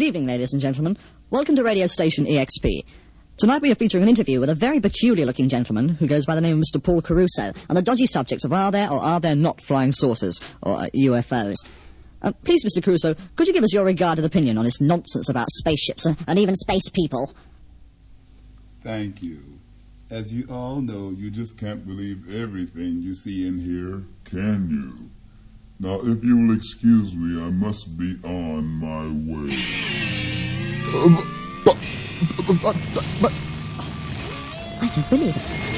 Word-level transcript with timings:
Good 0.00 0.06
evening, 0.06 0.28
ladies 0.28 0.54
and 0.54 0.62
gentlemen. 0.62 0.96
Welcome 1.28 1.56
to 1.56 1.62
radio 1.62 1.86
station 1.86 2.24
EXP. 2.24 2.86
Tonight 3.36 3.60
we 3.60 3.70
are 3.70 3.74
featuring 3.74 4.02
an 4.02 4.08
interview 4.08 4.40
with 4.40 4.48
a 4.48 4.54
very 4.54 4.80
peculiar 4.80 5.26
looking 5.26 5.50
gentleman 5.50 5.90
who 5.90 6.06
goes 6.06 6.24
by 6.24 6.34
the 6.34 6.40
name 6.40 6.58
of 6.58 6.64
Mr. 6.64 6.82
Paul 6.82 7.02
Caruso 7.02 7.52
on 7.68 7.76
the 7.76 7.82
dodgy 7.82 8.06
subject 8.06 8.46
of 8.46 8.52
are 8.54 8.72
there 8.72 8.90
or 8.90 8.98
are 8.98 9.20
there 9.20 9.36
not 9.36 9.60
flying 9.60 9.92
saucers, 9.92 10.40
or 10.62 10.76
uh, 10.76 10.86
UFOs. 10.96 11.56
Uh, 12.22 12.32
please, 12.44 12.64
Mr. 12.64 12.82
Caruso, 12.82 13.14
could 13.36 13.46
you 13.46 13.52
give 13.52 13.62
us 13.62 13.74
your 13.74 13.84
regarded 13.84 14.24
opinion 14.24 14.56
on 14.56 14.64
this 14.64 14.80
nonsense 14.80 15.28
about 15.28 15.50
spaceships 15.50 16.06
uh, 16.06 16.14
and 16.26 16.38
even 16.38 16.54
space 16.54 16.88
people? 16.88 17.34
Thank 18.82 19.22
you. 19.22 19.42
As 20.08 20.32
you 20.32 20.46
all 20.50 20.80
know, 20.80 21.10
you 21.10 21.30
just 21.30 21.58
can't 21.58 21.86
believe 21.86 22.34
everything 22.34 23.02
you 23.02 23.12
see 23.12 23.46
and 23.46 23.60
hear, 23.60 24.02
can 24.24 24.70
you? 24.70 25.10
Now, 25.82 25.98
if 26.02 26.22
you 26.22 26.36
will 26.36 26.54
excuse 26.54 27.14
me, 27.14 27.42
I 27.42 27.48
must 27.48 27.96
be 27.96 28.14
on 28.22 28.66
my 28.66 29.08
way. 29.24 29.56
Uh, 30.92 31.24
I 34.82 34.88
don't 34.94 35.08
believe 35.08 35.36
it. 35.36 35.69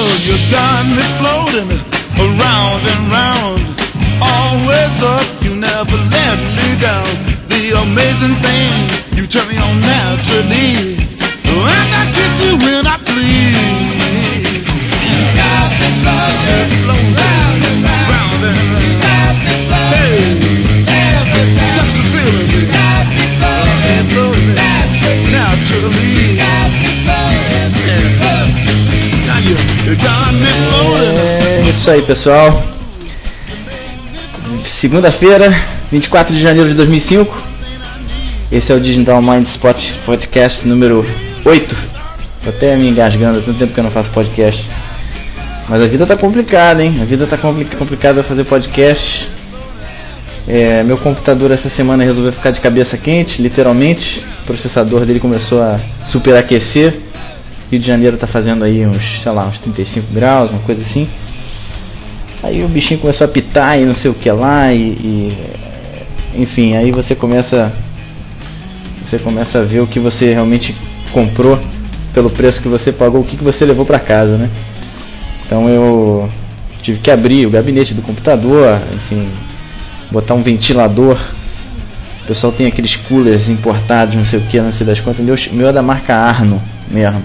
Well, 0.00 0.16
you 0.24 0.32
got 0.48 0.88
me 0.96 1.04
floating 1.20 1.68
around 2.16 2.80
and 2.88 3.02
round. 3.12 3.60
Always 4.24 4.96
up, 5.04 5.28
you 5.44 5.60
never 5.60 5.92
let 6.08 6.40
me 6.56 6.72
down. 6.80 7.04
The 7.52 7.76
amazing 7.84 8.32
thing, 8.40 8.72
you 9.12 9.28
turn 9.28 9.44
me 9.52 9.60
on 9.60 9.76
naturally. 9.84 10.96
And 11.44 11.90
I 12.00 12.08
kiss 12.16 12.40
you 12.40 12.56
when 12.64 12.88
I 12.88 12.96
please. 13.04 14.72
You 15.04 15.20
got 15.36 15.68
me 15.68 15.88
floating 16.00 16.80
round 16.88 17.60
and 17.60 17.84
round. 17.84 18.40
And 18.40 18.56
round. 19.04 19.28
Hey, 20.00 20.32
just 21.76 21.92
a 21.92 22.04
feeling. 22.08 22.72
Got 22.72 23.04
me 23.04 23.36
floating 23.36 24.48
naturally. 25.28 26.40
Got 26.40 26.72
me 26.72 26.88
floating. 27.04 28.89
É 31.66 31.70
isso 31.70 31.90
aí, 31.90 32.02
pessoal. 32.02 32.62
Segunda-feira, 34.80 35.54
24 35.92 36.34
de 36.34 36.42
janeiro 36.42 36.68
de 36.68 36.74
2005. 36.74 37.36
Esse 38.50 38.72
é 38.72 38.74
o 38.74 38.80
Digital 38.80 39.22
Mind 39.22 39.46
Spot 39.46 39.76
Podcast 40.04 40.66
número 40.66 41.06
8. 41.44 41.76
Tô 42.42 42.50
até 42.50 42.74
me 42.76 42.88
engasgando, 42.88 43.38
há 43.38 43.42
tanto 43.42 43.58
tempo 43.58 43.72
que 43.72 43.78
eu 43.78 43.84
não 43.84 43.90
faço 43.90 44.10
podcast. 44.10 44.66
Mas 45.68 45.80
a 45.82 45.86
vida 45.86 46.04
tá 46.06 46.16
complicada, 46.16 46.82
hein? 46.82 46.98
A 47.00 47.04
vida 47.04 47.26
tá 47.26 47.36
compli- 47.36 47.64
complicada 47.78 48.24
fazer 48.24 48.44
podcast. 48.44 49.28
É, 50.48 50.82
meu 50.82 50.96
computador 50.98 51.52
essa 51.52 51.68
semana 51.68 52.02
resolveu 52.02 52.32
ficar 52.32 52.50
de 52.50 52.58
cabeça 52.60 52.96
quente, 52.96 53.40
literalmente. 53.40 54.24
O 54.42 54.46
processador 54.46 55.04
dele 55.06 55.20
começou 55.20 55.62
a 55.62 55.78
superaquecer. 56.10 56.98
Rio 57.70 57.80
de 57.80 57.86
Janeiro 57.86 58.16
tá 58.16 58.26
fazendo 58.26 58.64
aí 58.64 58.84
uns, 58.84 59.22
sei 59.22 59.30
lá, 59.30 59.46
uns 59.46 59.58
35 59.58 60.12
graus, 60.12 60.50
uma 60.50 60.60
coisa 60.60 60.82
assim. 60.82 61.08
Aí 62.42 62.64
o 62.64 62.68
bichinho 62.68 62.98
começou 62.98 63.24
a 63.24 63.28
pitar 63.28 63.78
e 63.78 63.84
não 63.84 63.94
sei 63.94 64.10
o 64.10 64.14
que 64.14 64.30
lá 64.30 64.72
e, 64.72 64.78
e, 64.78 65.38
enfim, 66.34 66.74
aí 66.74 66.90
você 66.90 67.14
começa 67.14 67.72
você 69.04 69.18
começa 69.18 69.58
a 69.58 69.62
ver 69.62 69.80
o 69.80 69.86
que 69.86 69.98
você 69.98 70.32
realmente 70.32 70.74
comprou 71.12 71.58
pelo 72.14 72.30
preço 72.30 72.60
que 72.60 72.68
você 72.68 72.92
pagou, 72.92 73.20
o 73.20 73.24
que, 73.24 73.36
que 73.36 73.44
você 73.44 73.64
levou 73.64 73.84
para 73.84 73.98
casa, 73.98 74.36
né? 74.36 74.48
Então 75.44 75.68
eu 75.68 76.28
tive 76.82 76.98
que 77.00 77.10
abrir 77.10 77.46
o 77.46 77.50
gabinete 77.50 77.92
do 77.92 78.02
computador, 78.02 78.80
enfim, 78.94 79.28
botar 80.10 80.34
um 80.34 80.42
ventilador. 80.42 81.18
O 82.22 82.26
pessoal 82.26 82.52
tem 82.52 82.66
aqueles 82.66 82.94
coolers 82.96 83.48
importados, 83.48 84.14
não 84.14 84.24
sei 84.24 84.38
o 84.38 84.42
que, 84.42 84.60
não 84.60 84.72
sei 84.72 84.86
das 84.86 85.00
quantas. 85.00 85.24
Meu, 85.24 85.36
meu 85.52 85.68
é 85.68 85.72
da 85.72 85.82
marca 85.82 86.14
Arno 86.14 86.62
mesmo. 86.88 87.22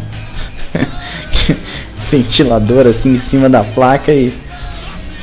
Ventilador 2.12 2.88
assim 2.88 3.16
em 3.16 3.20
cima 3.20 3.50
da 3.50 3.64
placa 3.64 4.14
e 4.14 4.34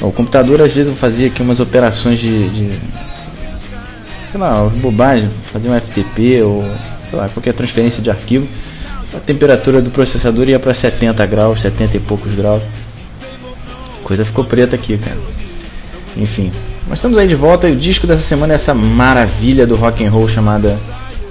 o 0.01 0.11
computador 0.11 0.61
às 0.61 0.73
vezes 0.73 0.93
eu 0.93 0.99
fazia 0.99 1.29
aqui 1.29 1.43
umas 1.43 1.61
operações 1.61 2.19
de, 2.19 2.49
de 2.49 2.71
sei 4.31 4.41
lá, 4.41 4.65
bobagem, 4.77 5.31
fazia 5.53 5.71
um 5.71 5.81
FTP 5.81 6.43
ou 6.43 6.65
lá, 7.13 7.29
qualquer 7.29 7.53
transferência 7.53 8.03
de 8.03 8.11
arquivo. 8.11 8.49
A 9.15 9.21
temperatura 9.21 9.83
do 9.83 9.91
processador 9.91 10.49
ia 10.49 10.59
para 10.59 10.73
70 10.73 11.25
graus, 11.27 11.61
70 11.61 11.99
e 11.99 12.01
poucos 12.01 12.35
graus. 12.35 12.63
Coisa 14.03 14.25
ficou 14.25 14.45
preta 14.45 14.75
aqui, 14.75 14.97
cara. 14.97 15.19
Enfim, 16.17 16.51
mas 16.89 16.99
estamos 16.99 17.17
aí 17.17 17.29
de 17.29 17.35
volta 17.35 17.69
e 17.69 17.73
o 17.73 17.77
disco 17.77 18.07
dessa 18.07 18.23
semana 18.23 18.55
é 18.55 18.57
essa 18.57 18.75
maravilha 18.75 19.67
do 19.67 19.77
rock 19.77 20.05
and 20.05 20.11
roll 20.11 20.29
chamada 20.29 20.77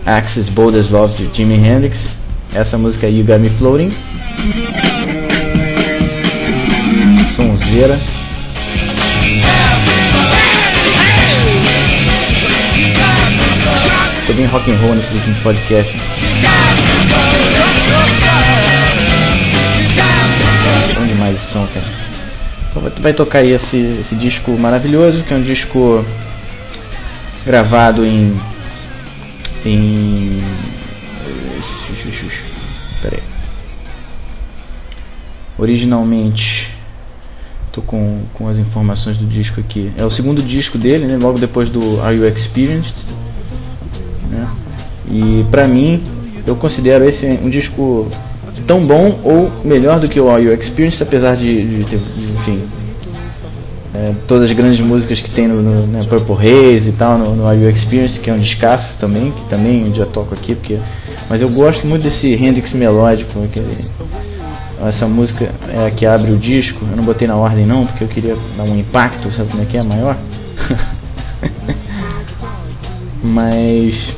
Axis 0.06 0.48
Bold 0.48 0.78
as 0.78 0.90
Love 0.90 1.26
de 1.26 1.38
Jimi 1.38 1.56
Hendrix. 1.56 2.00
Essa 2.54 2.78
música 2.78 3.08
aí, 3.08 3.18
You 3.18 3.26
Got 3.26 3.40
Me 3.40 3.50
Floating. 3.50 3.90
Sonzeira. 7.36 7.98
Tô 14.28 14.34
bem 14.34 14.46
rock 14.48 14.70
and 14.70 14.76
roll 14.76 14.96
nesse 14.96 15.14
último 15.14 15.36
podcast. 15.44 15.98
Bom 20.96 21.06
demais 21.08 21.38
esse 21.38 21.54
som, 21.54 21.68
cara. 21.68 21.86
Então 22.70 23.02
vai 23.02 23.14
tocar 23.14 23.40
aí 23.40 23.52
esse, 23.52 23.78
esse 24.02 24.16
disco 24.16 24.52
maravilhoso, 24.58 25.24
que 25.24 25.34
é 25.34 25.38
um 25.38 25.42
disco 25.42 26.06
gravado 27.46 28.06
em. 28.06 28.38
em. 29.66 30.71
Originalmente. 35.62 36.76
Tô 37.72 37.82
com, 37.82 38.24
com 38.34 38.50
as 38.50 38.58
informações 38.58 39.16
do 39.18 39.26
disco 39.26 39.62
aqui. 39.62 39.94
É 39.98 40.04
o 40.04 40.12
segundo 40.12 40.42
disco 40.42 40.78
dele, 40.78 41.06
né? 41.06 41.18
Logo 41.22 41.40
depois 41.40 41.70
do 41.70 42.02
Are 42.02 42.18
You 42.18 42.28
Experienced? 42.28 42.96
né? 44.32 44.48
E 45.10 45.46
pra 45.52 45.68
mim, 45.68 46.02
eu 46.48 46.56
considero 46.56 47.08
esse 47.08 47.26
um 47.26 47.50
disco 47.50 48.08
tão 48.66 48.80
bom 48.80 49.20
ou 49.24 49.52
melhor 49.64 50.00
do 50.00 50.10
que 50.10 50.20
o 50.20 50.30
All 50.30 50.42
You 50.42 50.54
Experience, 50.54 51.02
apesar 51.02 51.36
de, 51.36 51.84
de 51.84 51.96
enfim, 51.96 52.62
é, 53.94 54.14
todas 54.28 54.50
as 54.50 54.56
grandes 54.56 54.80
músicas 54.80 55.20
que 55.20 55.30
tem 55.30 55.48
no, 55.48 55.62
no 55.62 55.88
né, 55.88 56.02
Purple 56.08 56.36
Haze 56.36 56.90
e 56.90 56.94
tal, 56.94 57.18
no, 57.18 57.36
no 57.36 57.48
Are 57.48 57.60
You 57.60 57.70
Experience, 57.70 58.20
que 58.20 58.30
é 58.30 58.34
um 58.34 58.40
descasso 58.40 58.94
também, 59.00 59.32
que 59.32 59.50
também 59.50 59.92
dia 59.92 60.06
toco 60.06 60.34
aqui, 60.34 60.56
porque. 60.56 60.80
Mas 61.30 61.42
eu 61.42 61.50
gosto 61.50 61.86
muito 61.88 62.04
desse 62.04 62.34
Hendrix 62.34 62.74
melódico, 62.74 63.44
aquele, 63.44 63.74
essa 64.88 65.06
música 65.06 65.52
é 65.70 65.88
a 65.88 65.92
que 65.92 66.06
abre 66.06 66.32
o 66.32 66.38
disco. 66.38 66.86
Eu 66.90 66.98
não 66.98 67.04
botei 67.04 67.28
na 67.28 67.36
ordem 67.36 67.66
não, 67.66 67.86
porque 67.86 68.04
eu 68.04 68.08
queria 68.08 68.36
dar 68.58 68.64
um 68.64 68.78
impacto, 68.78 69.32
sabe 69.34 69.50
como 69.50 69.64
é 69.64 69.66
que 69.66 69.78
é 69.78 69.84
maior? 69.84 70.18
Mas 73.24 74.14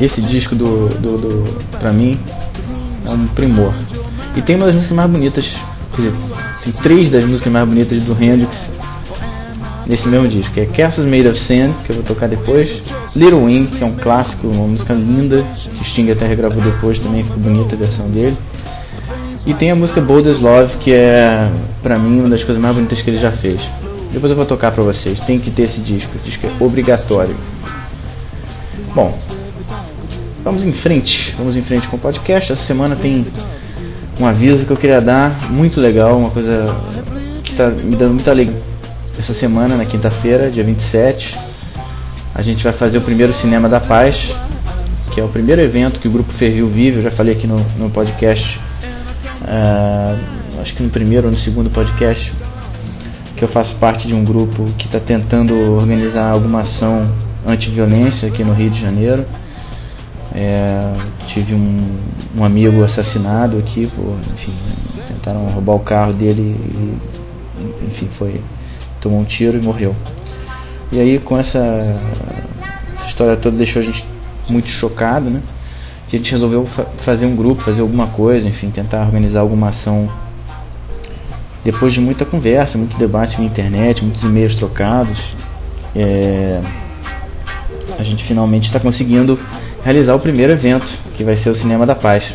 esse 0.00 0.20
disco 0.20 0.54
do, 0.54 0.88
do, 1.00 1.18
do 1.18 1.60
pra 1.78 1.92
mim 1.92 2.18
é 3.06 3.10
um 3.10 3.26
primor. 3.28 3.72
E 4.36 4.42
tem 4.42 4.56
uma 4.56 4.66
das 4.66 4.74
músicas 4.74 4.96
mais 4.96 5.10
bonitas, 5.10 5.46
quer 5.94 6.02
dizer, 6.02 6.14
tem 6.64 6.72
três 6.72 7.10
das 7.10 7.24
músicas 7.24 7.52
mais 7.52 7.68
bonitas 7.68 8.02
do 8.04 8.12
Hendrix 8.12 8.70
nesse 9.86 10.08
mesmo 10.08 10.28
disco, 10.28 10.54
que 10.54 10.60
é 10.60 10.66
Castles 10.66 11.06
Made 11.06 11.28
of 11.28 11.38
Sand, 11.38 11.74
que 11.84 11.90
eu 11.90 11.96
vou 11.96 12.04
tocar 12.04 12.28
depois, 12.28 12.80
Little 13.14 13.44
Wing, 13.44 13.66
que 13.66 13.82
é 13.82 13.86
um 13.86 13.94
clássico, 13.94 14.46
uma 14.46 14.66
música 14.66 14.94
linda, 14.94 15.44
que 15.78 15.84
Sting 15.84 16.10
até 16.10 16.26
regravou 16.26 16.62
depois, 16.62 17.00
também 17.00 17.22
ficou 17.22 17.38
bonita 17.38 17.74
a 17.74 17.78
versão 17.78 18.08
dele. 18.08 18.36
E 19.46 19.52
tem 19.52 19.70
a 19.70 19.74
música 19.74 20.00
Bold 20.00 20.28
as 20.28 20.38
Love, 20.38 20.76
que 20.78 20.92
é, 20.92 21.50
pra 21.82 21.98
mim, 21.98 22.20
uma 22.20 22.30
das 22.30 22.42
coisas 22.42 22.62
mais 22.62 22.74
bonitas 22.74 23.02
que 23.02 23.10
ele 23.10 23.18
já 23.18 23.30
fez. 23.30 23.60
Depois 24.10 24.30
eu 24.30 24.36
vou 24.36 24.46
tocar 24.46 24.72
pra 24.72 24.82
vocês, 24.82 25.18
tem 25.20 25.38
que 25.38 25.50
ter 25.50 25.64
esse 25.64 25.80
disco, 25.80 26.12
esse 26.16 26.30
disco 26.30 26.46
é 26.46 26.64
obrigatório. 26.64 27.36
Bom, 28.94 29.18
vamos 30.42 30.62
em 30.62 30.72
frente, 30.72 31.34
vamos 31.36 31.56
em 31.56 31.62
frente 31.62 31.86
com 31.88 31.96
o 31.96 32.00
podcast. 32.00 32.52
Essa 32.52 32.64
semana 32.64 32.96
tem 32.96 33.26
um 34.18 34.26
aviso 34.26 34.64
que 34.64 34.70
eu 34.70 34.76
queria 34.76 35.00
dar, 35.00 35.50
muito 35.50 35.80
legal, 35.80 36.16
uma 36.16 36.30
coisa 36.30 36.74
que 37.42 37.50
está 37.50 37.68
me 37.70 37.96
dando 37.96 38.14
muita 38.14 38.30
alegria. 38.30 38.62
Essa 39.18 39.34
semana, 39.34 39.76
na 39.76 39.84
quinta-feira, 39.84 40.50
dia 40.50 40.64
27, 40.64 41.36
a 42.34 42.40
gente 42.40 42.64
vai 42.64 42.72
fazer 42.72 42.98
o 42.98 43.00
primeiro 43.00 43.34
Cinema 43.34 43.68
da 43.68 43.80
Paz, 43.80 44.32
que 45.12 45.20
é 45.20 45.24
o 45.24 45.28
primeiro 45.28 45.60
evento 45.60 46.00
que 46.00 46.08
o 46.08 46.10
Grupo 46.10 46.32
Ferril 46.32 46.68
vive. 46.68 46.98
Eu 46.98 47.02
já 47.02 47.10
falei 47.10 47.34
aqui 47.34 47.46
no, 47.46 47.56
no 47.76 47.90
podcast, 47.90 48.60
uh, 49.44 50.60
acho 50.60 50.74
que 50.74 50.82
no 50.82 50.90
primeiro 50.90 51.26
ou 51.26 51.32
no 51.32 51.38
segundo 51.38 51.70
podcast, 51.70 52.34
que 53.36 53.42
eu 53.44 53.48
faço 53.48 53.74
parte 53.76 54.06
de 54.06 54.14
um 54.14 54.24
grupo 54.24 54.64
que 54.78 54.86
está 54.86 55.00
tentando 55.00 55.72
organizar 55.72 56.30
alguma 56.30 56.62
ação 56.62 57.10
anti-violência 57.46 58.28
aqui 58.28 58.42
no 58.42 58.52
Rio 58.52 58.70
de 58.70 58.80
Janeiro. 58.80 59.24
É, 60.34 60.80
tive 61.28 61.54
um, 61.54 61.98
um, 62.36 62.44
amigo 62.44 62.82
assassinado 62.82 63.56
aqui, 63.58 63.86
por, 63.86 64.16
enfim, 64.34 64.52
tentaram 65.06 65.46
roubar 65.46 65.74
o 65.74 65.80
carro 65.80 66.12
dele 66.12 66.56
e, 66.74 67.86
enfim, 67.86 68.08
foi 68.18 68.40
tomou 69.00 69.20
um 69.20 69.24
tiro 69.24 69.58
e 69.58 69.62
morreu. 69.62 69.94
E 70.90 70.98
aí 70.98 71.18
com 71.18 71.38
essa, 71.38 71.58
essa 71.58 73.06
história 73.06 73.36
toda 73.36 73.56
deixou 73.56 73.80
a 73.80 73.84
gente 73.84 74.04
muito 74.48 74.68
chocado, 74.68 75.30
né? 75.30 75.40
E 76.14 76.16
a 76.16 76.18
gente 76.18 76.30
resolveu 76.30 76.64
fa 76.64 76.86
fazer 76.98 77.26
um 77.26 77.34
grupo, 77.34 77.60
fazer 77.60 77.80
alguma 77.80 78.06
coisa, 78.06 78.46
enfim, 78.46 78.70
tentar 78.70 79.00
organizar 79.00 79.40
alguma 79.40 79.70
ação. 79.70 80.08
Depois 81.64 81.92
de 81.92 82.00
muita 82.00 82.24
conversa, 82.24 82.78
muito 82.78 82.96
debate 82.96 83.36
na 83.36 83.44
internet, 83.44 84.00
muitos 84.04 84.22
e-mails 84.22 84.54
trocados, 84.54 85.18
é, 85.96 86.62
a 87.98 88.02
gente 88.04 88.22
finalmente 88.22 88.66
está 88.66 88.78
conseguindo 88.78 89.36
realizar 89.82 90.14
o 90.14 90.20
primeiro 90.20 90.52
evento, 90.52 90.86
que 91.16 91.24
vai 91.24 91.36
ser 91.36 91.50
o 91.50 91.56
Cinema 91.56 91.84
da 91.84 91.96
Paz, 91.96 92.26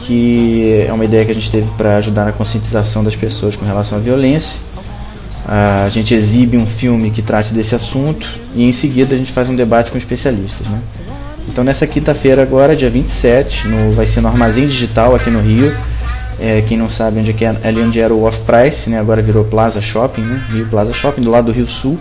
que 0.00 0.84
é 0.86 0.92
uma 0.92 1.06
ideia 1.06 1.24
que 1.24 1.30
a 1.30 1.34
gente 1.34 1.50
teve 1.50 1.70
para 1.78 1.96
ajudar 1.96 2.26
na 2.26 2.32
conscientização 2.32 3.02
das 3.02 3.16
pessoas 3.16 3.56
com 3.56 3.64
relação 3.64 3.96
à 3.96 4.00
violência. 4.02 4.58
A 5.48 5.88
gente 5.88 6.12
exibe 6.12 6.58
um 6.58 6.66
filme 6.66 7.10
que 7.10 7.22
trate 7.22 7.54
desse 7.54 7.74
assunto 7.74 8.28
e 8.54 8.68
em 8.68 8.74
seguida 8.74 9.14
a 9.14 9.18
gente 9.18 9.32
faz 9.32 9.48
um 9.48 9.56
debate 9.56 9.90
com 9.90 9.96
especialistas. 9.96 10.68
Né? 10.68 10.82
Então 11.48 11.62
nessa 11.62 11.86
quinta-feira 11.86 12.42
agora, 12.42 12.74
dia 12.74 12.90
27, 12.90 13.68
no, 13.68 13.90
vai 13.92 14.06
ser 14.06 14.20
no 14.20 14.28
Armazém 14.28 14.66
Digital 14.66 15.14
aqui 15.14 15.30
no 15.30 15.40
Rio. 15.40 15.74
É, 16.40 16.62
quem 16.62 16.76
não 16.76 16.90
sabe 16.90 17.20
onde 17.20 17.30
é, 17.30 17.46
é 17.62 17.68
ali 17.68 17.80
onde 17.80 18.00
era 18.00 18.12
o 18.12 18.24
Off 18.24 18.38
Price, 18.40 18.90
né? 18.90 18.98
agora 18.98 19.22
virou 19.22 19.44
Plaza 19.44 19.80
Shopping, 19.80 20.22
né? 20.22 20.44
Rio 20.50 20.66
Plaza 20.66 20.92
Shopping, 20.92 21.22
do 21.22 21.30
lado 21.30 21.46
do 21.46 21.52
Rio 21.52 21.68
Sul 21.68 21.98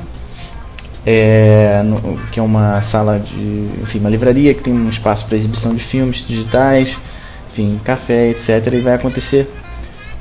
é, 1.06 1.82
no, 1.84 2.18
que 2.32 2.40
é 2.40 2.44
uma 2.44 2.82
sala 2.82 3.20
de, 3.20 3.70
enfim, 3.82 4.00
uma 4.00 4.10
livraria 4.10 4.54
que 4.54 4.62
tem 4.62 4.74
um 4.74 4.90
espaço 4.90 5.26
para 5.26 5.36
exibição 5.36 5.76
de 5.76 5.84
filmes 5.84 6.26
digitais, 6.26 6.96
enfim, 7.50 7.80
café, 7.84 8.30
etc. 8.30 8.74
E 8.74 8.80
vai 8.80 8.96
acontecer, 8.96 9.50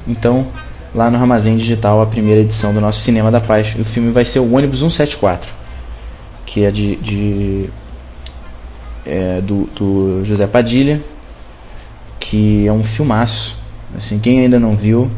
então, 0.06 0.48
lá 0.94 1.10
no 1.10 1.16
Armazém 1.16 1.56
Digital, 1.56 2.00
a 2.00 2.06
primeira 2.06 2.40
edição 2.40 2.74
do 2.74 2.80
nosso 2.80 3.00
Cinema 3.00 3.30
da 3.30 3.40
Paz. 3.40 3.74
O 3.78 3.84
filme 3.84 4.10
vai 4.10 4.24
ser 4.24 4.40
o 4.40 4.54
ônibus 4.54 4.80
174, 4.80 5.48
que 6.44 6.64
é 6.64 6.70
de, 6.70 6.96
de 6.96 7.70
é, 9.04 9.40
do, 9.40 9.68
do 9.74 10.24
José 10.24 10.46
Padilha, 10.46 11.02
que 12.20 12.66
é 12.66 12.72
um 12.72 12.84
filmaço. 12.84 13.56
Assim, 13.96 14.18
quem 14.18 14.40
ainda 14.40 14.58
não 14.58 14.76
viu, 14.76 15.10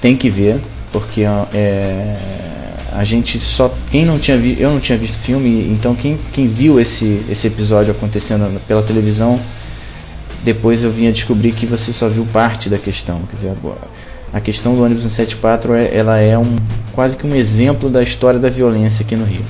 tem 0.00 0.16
que 0.16 0.28
ver, 0.28 0.60
porque 0.90 1.22
é 1.22 2.16
a 2.94 3.02
gente 3.02 3.40
só 3.40 3.74
quem 3.90 4.06
não 4.06 4.20
tinha 4.20 4.36
eu 4.36 4.70
não 4.70 4.78
tinha 4.78 4.96
visto 4.96 5.18
filme 5.18 5.68
então 5.68 5.94
quem, 5.96 6.16
quem 6.32 6.46
viu 6.46 6.80
esse 6.80 7.22
esse 7.28 7.48
episódio 7.48 7.90
acontecendo 7.90 8.60
pela 8.68 8.82
televisão 8.82 9.38
depois 10.44 10.84
eu 10.84 10.90
vinha 10.90 11.12
descobrir 11.12 11.52
que 11.52 11.66
você 11.66 11.92
só 11.92 12.08
viu 12.08 12.24
parte 12.32 12.68
da 12.68 12.78
questão 12.78 13.18
quer 13.22 13.34
dizer 13.34 13.52
a 14.32 14.40
questão 14.40 14.76
do 14.76 14.84
ônibus 14.84 15.02
174 15.02 15.74
é, 15.74 15.96
ela 15.96 16.18
é 16.18 16.38
um 16.38 16.54
quase 16.92 17.16
que 17.16 17.26
um 17.26 17.34
exemplo 17.34 17.90
da 17.90 18.02
história 18.02 18.38
da 18.38 18.48
violência 18.48 19.04
aqui 19.04 19.16
no 19.16 19.24
Rio 19.24 19.44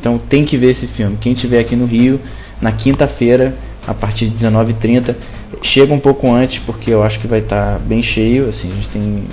então 0.00 0.18
tem 0.18 0.44
que 0.44 0.56
ver 0.56 0.70
esse 0.70 0.86
filme 0.86 1.18
quem 1.20 1.32
estiver 1.32 1.60
aqui 1.60 1.76
no 1.76 1.86
Rio 1.86 2.20
na 2.60 2.72
quinta-feira 2.72 3.54
a 3.86 3.94
partir 3.94 4.28
de 4.28 4.44
19h30 4.44 5.14
chega 5.62 5.92
um 5.92 6.00
pouco 6.00 6.32
antes 6.32 6.58
porque 6.64 6.90
eu 6.90 7.02
acho 7.02 7.20
que 7.20 7.26
vai 7.26 7.40
estar 7.40 7.74
tá 7.74 7.78
bem 7.78 8.02
cheio 8.02 8.48
assim 8.48 8.70
a 8.70 8.74
gente 8.74 8.88
tem 8.88 9.24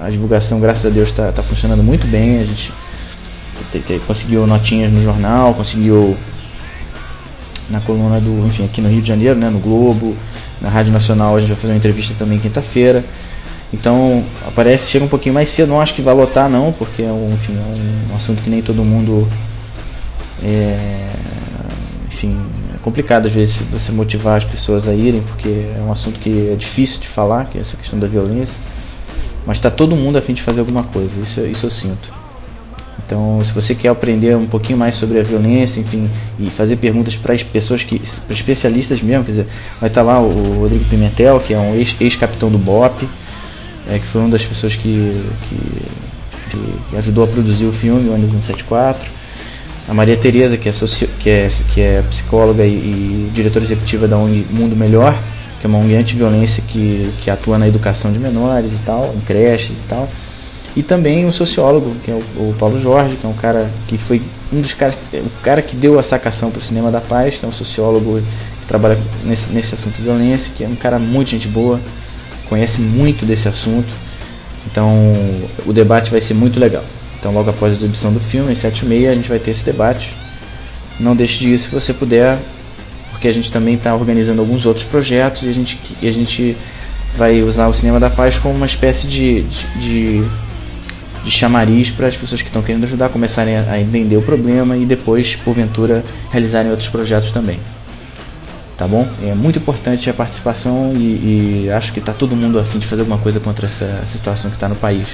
a 0.00 0.08
divulgação, 0.08 0.58
graças 0.58 0.86
a 0.86 0.88
Deus, 0.88 1.10
está 1.10 1.30
tá 1.30 1.42
funcionando 1.42 1.82
muito 1.82 2.06
bem. 2.06 2.40
A 2.40 2.44
gente 2.44 2.72
conseguiu 4.06 4.46
notinhas 4.46 4.90
no 4.90 5.02
jornal, 5.02 5.52
conseguiu 5.52 6.16
na 7.68 7.80
coluna 7.80 8.18
do, 8.18 8.46
enfim, 8.46 8.64
aqui 8.64 8.80
no 8.80 8.88
Rio 8.88 9.02
de 9.02 9.08
Janeiro, 9.08 9.38
né, 9.38 9.50
no 9.50 9.60
Globo, 9.60 10.16
na 10.60 10.68
Rádio 10.68 10.92
Nacional, 10.92 11.36
a 11.36 11.40
gente 11.40 11.50
vai 11.50 11.56
fazer 11.56 11.72
uma 11.74 11.76
entrevista 11.76 12.14
também 12.18 12.38
quinta-feira. 12.38 13.04
Então, 13.72 14.24
aparece, 14.44 14.90
chega 14.90 15.04
um 15.04 15.08
pouquinho 15.08 15.34
mais 15.34 15.50
cedo, 15.50 15.68
não 15.68 15.80
acho 15.80 15.94
que 15.94 16.02
vai 16.02 16.14
lotar 16.14 16.48
não, 16.48 16.72
porque 16.72 17.02
é 17.02 17.12
um, 17.12 17.34
enfim, 17.34 17.56
é 17.56 18.12
um 18.12 18.16
assunto 18.16 18.42
que 18.42 18.50
nem 18.50 18.60
todo 18.60 18.82
mundo 18.82 19.28
é, 20.42 21.10
enfim, 22.08 22.36
é 22.74 22.78
complicado 22.78 23.26
às 23.26 23.32
vezes 23.32 23.54
você 23.70 23.92
motivar 23.92 24.36
as 24.36 24.44
pessoas 24.44 24.88
a 24.88 24.94
irem, 24.94 25.22
porque 25.22 25.48
é 25.48 25.80
um 25.80 25.92
assunto 25.92 26.18
que 26.18 26.50
é 26.52 26.56
difícil 26.56 27.00
de 27.00 27.08
falar, 27.08 27.46
que 27.46 27.58
é 27.58 27.60
essa 27.60 27.76
questão 27.76 27.98
da 27.98 28.06
violência. 28.06 28.54
Mas 29.46 29.56
está 29.56 29.70
todo 29.70 29.96
mundo 29.96 30.18
a 30.18 30.22
fim 30.22 30.34
de 30.34 30.42
fazer 30.42 30.60
alguma 30.60 30.84
coisa, 30.84 31.10
isso, 31.20 31.40
isso 31.46 31.66
eu 31.66 31.70
sinto. 31.70 32.20
Então, 33.10 33.40
se 33.44 33.50
você 33.52 33.74
quer 33.74 33.88
aprender 33.88 34.36
um 34.36 34.46
pouquinho 34.46 34.78
mais 34.78 34.94
sobre 34.94 35.18
a 35.18 35.22
violência, 35.22 35.80
enfim, 35.80 36.08
e 36.38 36.46
fazer 36.46 36.76
perguntas 36.76 37.16
para 37.16 37.34
as 37.34 37.42
pessoas 37.42 37.82
que, 37.82 37.98
para 37.98 38.34
especialistas 38.34 39.02
mesmo, 39.02 39.24
quer 39.24 39.30
dizer, 39.32 39.46
vai 39.80 39.88
estar 39.88 40.04
tá 40.04 40.12
lá 40.12 40.20
o 40.20 40.60
Rodrigo 40.60 40.84
Pimentel, 40.84 41.40
que 41.40 41.52
é 41.52 41.58
um 41.58 41.74
ex-capitão 41.74 42.48
ex 42.48 42.56
do 42.56 42.64
BOP, 42.64 43.08
é, 43.88 43.98
que 43.98 44.06
foi 44.06 44.20
uma 44.20 44.30
das 44.30 44.44
pessoas 44.44 44.76
que, 44.76 45.24
que, 45.48 45.56
que 46.90 46.96
ajudou 46.98 47.24
a 47.24 47.26
produzir 47.26 47.64
o 47.64 47.72
filme, 47.72 48.08
o 48.08 48.14
Ônibus 48.14 48.44
174. 48.44 49.19
A 49.90 49.92
Maria 49.94 50.16
Tereza, 50.16 50.56
que 50.56 50.68
é, 50.68 50.72
socio, 50.72 51.08
que 51.18 51.28
é, 51.28 51.50
que 51.74 51.80
é 51.80 52.00
psicóloga 52.08 52.64
e, 52.64 52.74
e 52.74 53.30
diretora 53.34 53.64
executiva 53.64 54.06
da 54.06 54.16
ONG 54.16 54.46
Mundo 54.48 54.76
Melhor, 54.76 55.20
que 55.60 55.66
é 55.66 55.68
uma 55.68 55.80
ONG 55.80 55.96
anti-violência 55.96 56.62
que, 56.64 57.10
que 57.20 57.28
atua 57.28 57.58
na 57.58 57.66
educação 57.66 58.12
de 58.12 58.18
menores 58.20 58.70
e 58.72 58.78
tal, 58.86 59.12
em 59.12 59.20
creches 59.22 59.70
e 59.70 59.88
tal. 59.88 60.08
E 60.76 60.82
também 60.84 61.26
um 61.26 61.32
sociólogo, 61.32 61.92
que 62.04 62.10
é 62.12 62.14
o, 62.14 62.18
o 62.18 62.54
Paulo 62.56 62.80
Jorge, 62.80 63.16
que 63.16 63.26
é 63.26 63.28
um 63.28 63.34
cara 63.34 63.68
que 63.88 63.98
foi 63.98 64.22
um 64.52 64.60
dos 64.60 64.72
caras, 64.74 64.94
o 65.12 65.42
cara 65.42 65.60
que 65.60 65.74
deu 65.74 65.98
a 65.98 66.04
sacação 66.04 66.52
para 66.52 66.60
o 66.60 66.62
Cinema 66.62 66.92
da 66.92 67.00
Paz, 67.00 67.34
que 67.34 67.44
é 67.44 67.48
um 67.48 67.52
sociólogo 67.52 68.20
que 68.60 68.66
trabalha 68.68 68.96
nesse, 69.24 69.50
nesse 69.50 69.74
assunto 69.74 69.96
de 69.96 70.02
violência, 70.02 70.52
que 70.56 70.62
é 70.62 70.68
um 70.68 70.76
cara 70.76 71.00
muito 71.00 71.30
gente 71.30 71.48
boa, 71.48 71.80
conhece 72.48 72.80
muito 72.80 73.26
desse 73.26 73.48
assunto. 73.48 73.92
Então 74.70 75.12
o 75.66 75.72
debate 75.72 76.12
vai 76.12 76.20
ser 76.20 76.34
muito 76.34 76.60
legal. 76.60 76.84
Então 77.20 77.32
logo 77.32 77.50
após 77.50 77.72
a 77.72 77.76
exibição 77.76 78.12
do 78.12 78.18
filme, 78.18 78.52
às 78.52 78.58
7h30, 78.58 79.10
a 79.10 79.14
gente 79.14 79.28
vai 79.28 79.38
ter 79.38 79.52
esse 79.52 79.62
debate. 79.62 80.12
Não 80.98 81.14
deixe 81.14 81.38
de 81.38 81.48
ir 81.48 81.58
se 81.60 81.68
você 81.68 81.92
puder 81.92 82.36
porque 83.20 83.28
a 83.28 83.34
gente 83.34 83.52
também 83.52 83.74
está 83.74 83.94
organizando 83.94 84.40
alguns 84.40 84.64
outros 84.64 84.86
projetos 84.86 85.42
e 85.42 85.50
a 85.50 85.52
gente, 85.52 85.78
e 86.00 86.08
a 86.08 86.12
gente 86.12 86.56
vai 87.18 87.42
usar 87.42 87.68
o 87.68 87.74
Cinema 87.74 88.00
da 88.00 88.08
Paz 88.08 88.38
como 88.38 88.54
uma 88.54 88.64
espécie 88.64 89.06
de, 89.06 89.42
de, 89.76 90.24
de 91.22 91.30
chamariz 91.30 91.90
para 91.90 92.06
as 92.06 92.16
pessoas 92.16 92.40
que 92.40 92.46
estão 92.46 92.62
querendo 92.62 92.84
ajudar 92.84 93.10
começarem 93.10 93.58
a, 93.58 93.72
a 93.72 93.78
entender 93.78 94.16
o 94.16 94.22
problema 94.22 94.74
e 94.74 94.86
depois, 94.86 95.36
porventura, 95.36 96.02
realizarem 96.30 96.70
outros 96.70 96.88
projetos 96.88 97.30
também. 97.30 97.58
Tá 98.78 98.88
bom? 98.88 99.06
É 99.22 99.34
muito 99.34 99.58
importante 99.58 100.08
a 100.08 100.14
participação 100.14 100.94
e, 100.96 101.66
e 101.66 101.70
acho 101.70 101.92
que 101.92 101.98
está 101.98 102.14
todo 102.14 102.34
mundo 102.34 102.58
a 102.58 102.64
fim 102.64 102.78
de 102.78 102.86
fazer 102.86 103.02
alguma 103.02 103.18
coisa 103.18 103.38
contra 103.38 103.66
essa 103.66 104.02
situação 104.10 104.50
que 104.50 104.56
está 104.56 104.66
no 104.66 104.76
país. 104.76 105.06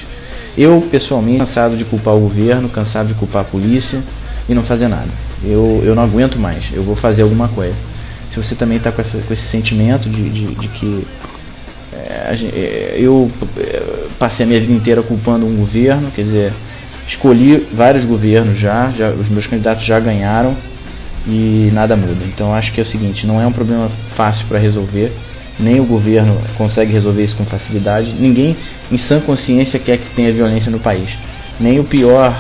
Eu, 0.57 0.87
pessoalmente, 0.91 1.41
cansado 1.41 1.77
de 1.77 1.85
culpar 1.85 2.15
o 2.15 2.21
governo, 2.21 2.69
cansado 2.69 3.09
de 3.09 3.15
culpar 3.15 3.43
a 3.43 3.45
polícia 3.45 4.01
e 4.49 4.55
não 4.55 4.63
fazer 4.63 4.89
nada. 4.89 5.09
Eu, 5.45 5.83
eu 5.85 5.95
não 5.95 6.03
aguento 6.03 6.39
mais, 6.39 6.65
eu 6.73 6.83
vou 6.83 6.97
fazer 6.97 7.23
alguma 7.23 7.49
coisa. 7.49 7.75
Se 8.33 8.43
você 8.43 8.55
também 8.55 8.79
está 8.79 8.91
com, 8.91 9.03
com, 9.03 9.33
esse 9.33 9.47
sentimento 9.49 10.09
de, 10.09 10.29
de, 10.29 10.55
de 10.55 10.69
que 10.69 11.07
é, 11.93 12.97
eu 12.99 13.31
passei 14.19 14.45
a 14.45 14.47
minha 14.47 14.61
vida 14.61 14.73
inteira 14.73 15.03
culpando 15.03 15.47
um 15.47 15.57
governo, 15.57 16.11
quer 16.11 16.23
dizer, 16.23 16.53
escolhi 17.09 17.67
vários 17.73 18.05
governos 18.05 18.59
já, 18.59 18.91
já 18.97 19.11
os 19.11 19.29
meus 19.29 19.47
candidatos 19.47 19.85
já 19.85 19.99
ganharam 20.01 20.57
e 21.27 21.71
nada 21.73 21.97
muda. 21.97 22.25
Então 22.27 22.55
acho 22.55 22.73
que 22.73 22.81
é 22.81 22.85
o 22.85 22.87
seguinte, 22.87 23.27
não 23.27 23.41
é 23.41 23.47
um 23.47 23.53
problema 23.53 23.91
fácil 24.17 24.45
para 24.49 24.59
resolver, 24.59 25.13
nem 25.59 25.81
o 25.81 25.85
governo 25.85 26.39
consegue 26.57 26.93
resolver 26.93 27.25
isso 27.25 27.37
com 27.37 27.45
facilidade. 27.45 28.13
Ninguém 28.13 28.57
em 28.91 28.99
sã 28.99 29.21
consciência 29.21 29.79
quer 29.79 29.99
que 29.99 30.09
tenha 30.15 30.33
violência 30.33 30.71
no 30.71 30.79
país. 30.79 31.11
Nem 31.59 31.79
o 31.79 31.85
pior, 31.85 32.39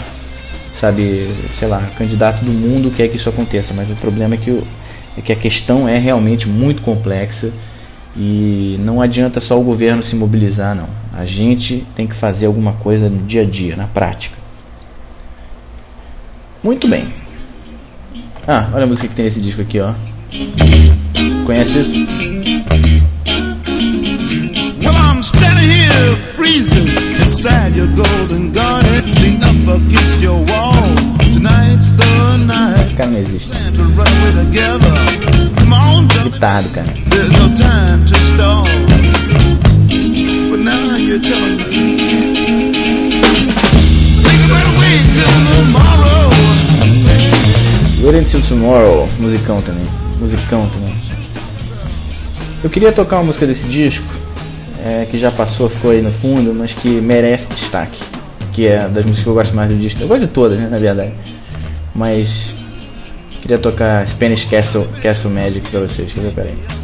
sabe, 0.80 1.28
sei 1.58 1.68
lá, 1.68 1.90
candidato 1.96 2.44
do 2.44 2.52
mundo 2.52 2.92
quer 2.94 3.08
que 3.08 3.16
isso 3.16 3.28
aconteça, 3.28 3.72
mas 3.74 3.90
o 3.90 3.96
problema 3.96 4.34
é 4.34 4.38
que, 4.38 4.50
o, 4.50 4.66
é 5.16 5.20
que 5.20 5.32
a 5.32 5.36
questão 5.36 5.88
é 5.88 5.98
realmente 5.98 6.48
muito 6.48 6.82
complexa 6.82 7.50
e 8.16 8.76
não 8.80 9.00
adianta 9.00 9.40
só 9.40 9.58
o 9.58 9.62
governo 9.62 10.02
se 10.02 10.14
mobilizar, 10.14 10.74
não. 10.74 10.88
A 11.12 11.24
gente 11.24 11.86
tem 11.94 12.06
que 12.06 12.14
fazer 12.14 12.46
alguma 12.46 12.74
coisa 12.74 13.08
no 13.08 13.22
dia 13.26 13.42
a 13.42 13.44
dia, 13.44 13.76
na 13.76 13.86
prática. 13.86 14.36
Muito 16.62 16.88
bem. 16.88 17.08
Ah, 18.46 18.70
olha 18.72 18.84
a 18.84 18.86
música 18.86 19.08
que 19.08 19.14
tem 19.14 19.24
nesse 19.24 19.40
disco 19.40 19.60
aqui, 19.60 19.80
ó. 19.80 19.92
Conhece 21.44 21.78
isso? 21.78 22.35
Here 25.96 26.16
freezing 26.36 26.88
inside 27.20 27.74
your 27.74 27.88
golden 27.94 28.52
garden, 28.52 29.14
lean 29.20 29.42
up 29.42 29.80
against 29.80 30.20
your 30.20 30.38
wall. 30.50 30.72
Tonight's 31.32 31.92
the 31.92 32.36
night. 32.36 32.96
Cara, 32.96 33.10
não 33.10 33.18
existe. 33.18 33.48
Plan 33.48 33.72
to 33.72 33.84
run 33.98 34.12
with 34.22 34.36
together. 34.44 34.94
Come 35.58 35.72
on, 35.72 36.08
jump. 36.08 36.32
Guitarra, 36.34 36.68
cara. 36.74 36.92
There's 37.10 37.32
no 37.32 37.48
time 37.54 38.04
to 38.06 38.16
stall. 38.30 38.66
But 40.50 40.60
now 40.60 40.96
you're 40.96 41.20
telling 41.20 41.56
me. 41.56 41.64
Think 44.22 44.38
you 44.42 44.48
better 44.52 44.74
wait 44.80 45.04
till 45.16 45.34
tomorrow. 45.56 46.30
Wait 48.02 48.14
Until 48.14 48.42
Tomorrow, 48.42 49.08
musicão 49.18 49.60
também. 49.62 49.84
Musicão 50.20 50.68
também. 50.68 50.94
Eu 52.62 52.70
queria 52.70 52.92
tocar 52.92 53.16
uma 53.16 53.24
música 53.24 53.46
desse 53.46 53.64
disco, 53.64 54.04
é, 54.86 55.04
que 55.04 55.18
já 55.18 55.32
passou, 55.32 55.68
ficou 55.68 55.90
aí 55.90 56.00
no 56.00 56.12
fundo, 56.12 56.54
mas 56.54 56.72
que 56.72 56.88
merece 56.88 57.46
destaque. 57.48 58.00
Que 58.52 58.68
é 58.68 58.78
das 58.78 59.04
músicas 59.04 59.22
que 59.24 59.28
eu 59.28 59.34
gosto 59.34 59.54
mais 59.54 59.68
do 59.68 59.76
disco. 59.76 60.00
Eu 60.00 60.08
gosto 60.08 60.20
de 60.20 60.28
todas, 60.28 60.58
né, 60.58 60.68
na 60.70 60.78
verdade. 60.78 61.12
Mas 61.94 62.54
queria 63.42 63.58
tocar 63.58 64.06
Spanish 64.06 64.44
Castle, 64.44 64.86
Castle 65.02 65.30
Magic 65.30 65.68
pra 65.68 65.80
vocês. 65.80 66.12
Quer 66.12 66.20
ver? 66.20 66.32
Peraí. 66.32 66.75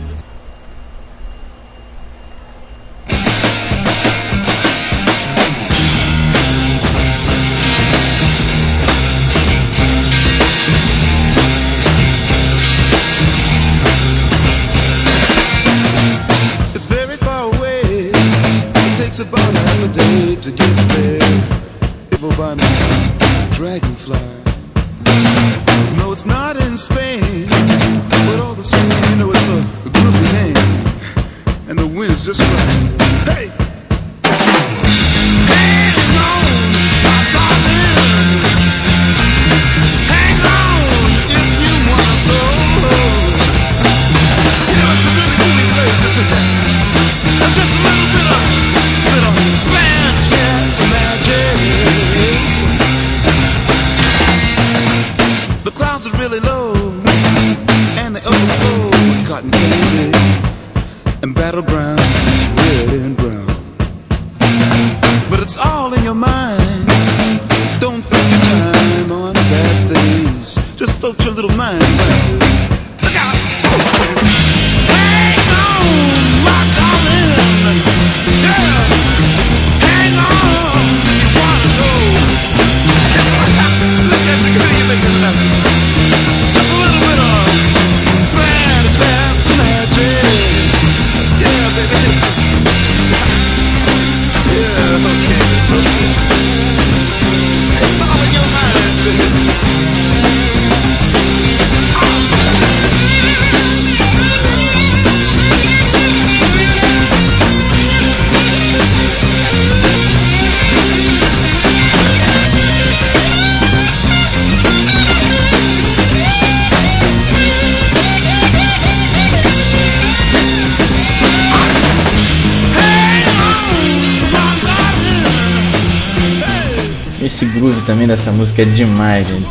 Dessa 128.16 128.31
música 128.31 128.61
é 128.61 128.64
demais, 128.66 129.26
gente. 129.26 129.47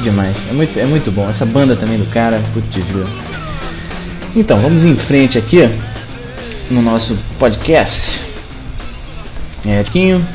Demais. 0.00 0.34
É 0.48 0.52
muito, 0.52 0.80
é 0.80 0.84
muito 0.86 1.12
bom. 1.12 1.28
Essa 1.28 1.44
banda 1.44 1.76
também 1.76 1.98
do 1.98 2.06
cara, 2.06 2.40
putz, 2.54 2.84
viu? 2.86 3.04
Então, 4.34 4.58
vamos 4.58 4.82
em 4.82 4.96
frente 4.96 5.36
aqui 5.36 5.68
no 6.70 6.80
nosso 6.80 7.16
podcast. 7.38 8.22
É, 9.66 9.84
Quinho. 9.84 10.26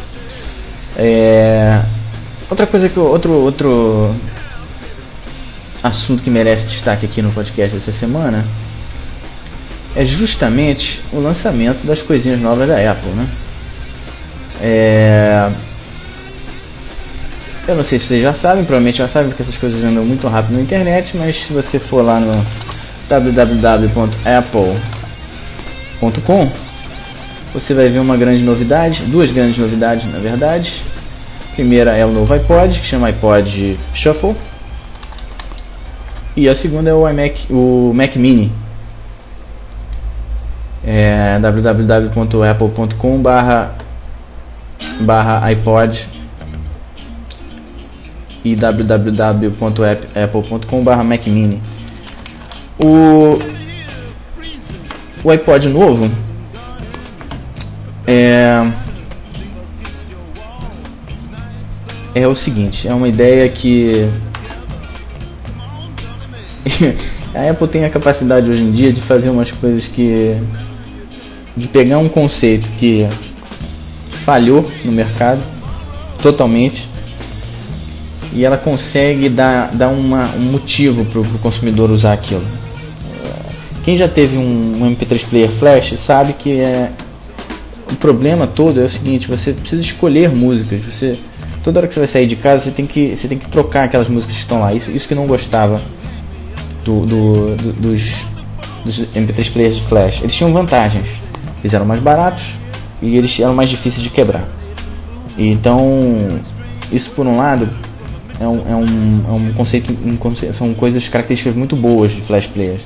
É, 0.96 1.82
outra 2.50 2.68
coisa 2.68 2.88
que 2.88 3.00
outro 3.00 3.32
outro 3.32 4.15
assunto 5.82 6.22
que 6.22 6.29
merece 6.29 6.65
destaque 6.65 7.06
aqui 7.06 7.22
no 7.22 7.32
podcast 7.32 7.77
essa 7.77 7.91
semana 7.91 8.46
é 9.96 10.03
justamente 10.06 11.01
o 11.12 11.20
lançamento 11.20 11.86
das 11.86 12.01
coisinhas 12.01 12.39
novas 12.39 12.68
da 12.68 12.91
Apple, 12.91 13.12
né? 13.12 13.27
É... 14.62 15.50
Eu 17.68 17.75
não 17.75 17.84
sei 17.84 18.00
se 18.00 18.08
vocês 18.08 18.24
já 18.24 18.34
sabem, 18.34 18.63
provavelmente 18.63 18.98
já 18.98 19.08
sabem, 19.08 19.30
porque 19.30 19.44
essas 19.44 19.56
coisas 19.56 19.84
andam 19.84 20.04
muito 20.04 20.28
rápido 20.28 20.56
na 20.56 20.62
internet, 20.62 21.16
mas 21.16 21.44
se 21.46 21.54
você 21.54 21.78
for 21.78 22.04
lá 22.04 22.20
no 22.20 22.44
www.apple.com, 23.08 24.80
você 27.54 27.74
vai 27.74 27.89
ver 27.89 28.00
uma 28.00 28.18
grande 28.18 28.44
novidade, 28.44 29.04
duas 29.04 29.32
grandes 29.32 29.58
novidades 29.58 30.12
na 30.12 30.18
verdade. 30.18 30.82
A 31.51 31.56
primeira 31.56 31.96
é 31.96 32.06
o 32.06 32.12
novo 32.12 32.34
iPod, 32.34 32.80
que 32.80 32.86
chama 32.88 33.08
iPod 33.08 33.78
Shuffle. 33.94 34.36
E 36.36 36.48
a 36.50 36.56
segunda 36.56 36.89
é 36.89 36.94
o 36.94 37.08
iMac, 37.08 37.51
o 37.51 37.92
Mac 37.94 38.16
Mini. 38.16 38.51
É 40.84 41.38
www.apple.com 41.39 43.22
barra 45.01 45.45
iPod 45.45 46.07
e 48.43 48.55
www.apple.com 48.55 50.83
barra 50.83 51.03
Mac 51.03 51.27
Mini. 51.27 51.62
O, 52.81 53.38
o 55.24 55.29
iPod 55.29 55.67
novo 55.67 56.09
É, 58.12 58.57
é 62.15 62.27
o 62.27 62.36
seguinte, 62.36 62.88
é 62.88 62.93
uma 62.93 63.07
ideia 63.07 63.48
que 63.48 64.09
a 67.36 67.51
Apple 67.51 67.67
tem 67.67 67.86
a 67.86 67.89
capacidade 67.91 68.50
hoje 68.50 68.63
em 68.63 68.71
dia 68.71 68.91
de 68.91 69.00
fazer 69.00 69.29
umas 69.29 69.51
coisas 69.51 69.88
que 69.88 70.36
de 71.55 71.67
pegar 71.67 72.00
um 72.00 72.09
conceito 72.09 72.67
que 72.79 73.07
falhou 74.29 74.63
no 74.86 74.91
mercado 74.91 75.41
totalmente 76.21 76.88
e 78.31 78.45
ela 78.45 78.57
consegue 78.57 79.27
dar, 79.27 79.71
dar 79.74 79.88
uma, 79.88 80.27
um 80.36 80.51
motivo 80.51 81.03
para 81.05 81.19
o 81.19 81.39
consumidor 81.39 81.89
usar 81.89 82.13
aquilo. 82.13 82.43
Quem 83.83 83.98
já 83.98 84.07
teve 84.07 84.38
um, 84.38 84.83
um 84.83 84.95
MP3 84.95 85.25
player 85.27 85.50
flash 85.50 85.95
sabe 86.05 86.33
que 86.33 86.62
é, 86.62 86.91
o 87.91 87.95
problema 87.95 88.45
todo 88.45 88.79
é 88.79 88.86
o 88.86 88.89
seguinte: 88.89 89.27
você 89.27 89.51
precisa 89.51 89.81
escolher 89.81 90.29
músicas. 90.29 90.83
Você 90.86 91.17
toda 91.63 91.79
hora 91.79 91.88
que 91.88 91.95
você 91.95 92.01
vai 92.01 92.07
sair 92.07 92.27
de 92.27 92.36
casa 92.36 92.65
você 92.65 92.71
tem 92.71 92.86
que 92.86 93.15
você 93.15 93.27
tem 93.27 93.39
que 93.39 93.50
trocar 93.50 93.86
aquelas 93.86 94.07
músicas 94.07 94.36
que 94.36 94.41
estão 94.43 94.59
lá. 94.59 94.71
Isso, 94.75 94.91
isso 94.91 95.07
que 95.07 95.15
não 95.15 95.25
gostava 95.25 95.81
do, 96.86 97.03
do, 97.03 97.55
do 97.55 97.74
dos, 97.74 98.03
dos 98.86 99.15
MP3 99.15 99.51
players 99.51 99.75
de 99.77 99.83
flash. 99.88 100.21
Eles 100.21 100.36
tinham 100.36 100.53
vantagens. 100.53 101.07
Eles 101.63 101.74
eram 101.74 101.86
mais 101.86 102.00
baratos 102.00 102.59
e 103.01 103.15
eles 103.15 103.39
eram 103.39 103.53
mais 103.53 103.70
difíceis 103.70 104.01
de 104.01 104.10
quebrar. 104.10 104.48
Então 105.38 105.77
isso 106.91 107.12
por 107.12 107.25
um 107.25 107.38
lado 107.38 107.70
é 108.39 108.48
um, 108.48 108.70
é 108.70 108.75
um, 108.75 109.25
é 109.27 109.32
um 109.32 109.53
conceito, 109.53 109.91
um 109.91 110.53
são 110.53 110.74
coisas 110.74 111.08
características 111.08 111.56
muito 111.56 111.75
boas 111.75 112.12
de 112.12 112.22
flash 112.22 112.48
players. 112.48 112.82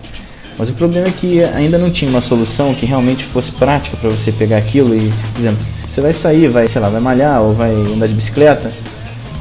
Mas 0.58 0.70
o 0.70 0.74
problema 0.74 1.08
é 1.08 1.12
que 1.12 1.43
ainda 1.43 1.77
não 1.77 1.89
tinha 1.89 2.10
uma 2.10 2.22
solução 2.22 2.74
que 2.74 2.86
realmente 2.86 3.24
fosse 3.25 3.51
prática 3.51 3.98
para 3.98 4.10
você 4.10 4.32
pegar 4.32 4.58
aquilo 4.58 4.93
e, 4.93 5.12
por 5.34 5.39
exemplo, 5.39 5.65
você 5.93 6.01
vai 6.01 6.13
sair, 6.13 6.48
vai, 6.48 6.67
sei 6.67 6.82
lá, 6.82 6.89
vai 6.89 7.01
malhar 7.01 7.41
ou 7.41 7.53
vai 7.53 7.72
andar 7.72 8.08
de 8.08 8.13
bicicleta, 8.13 8.72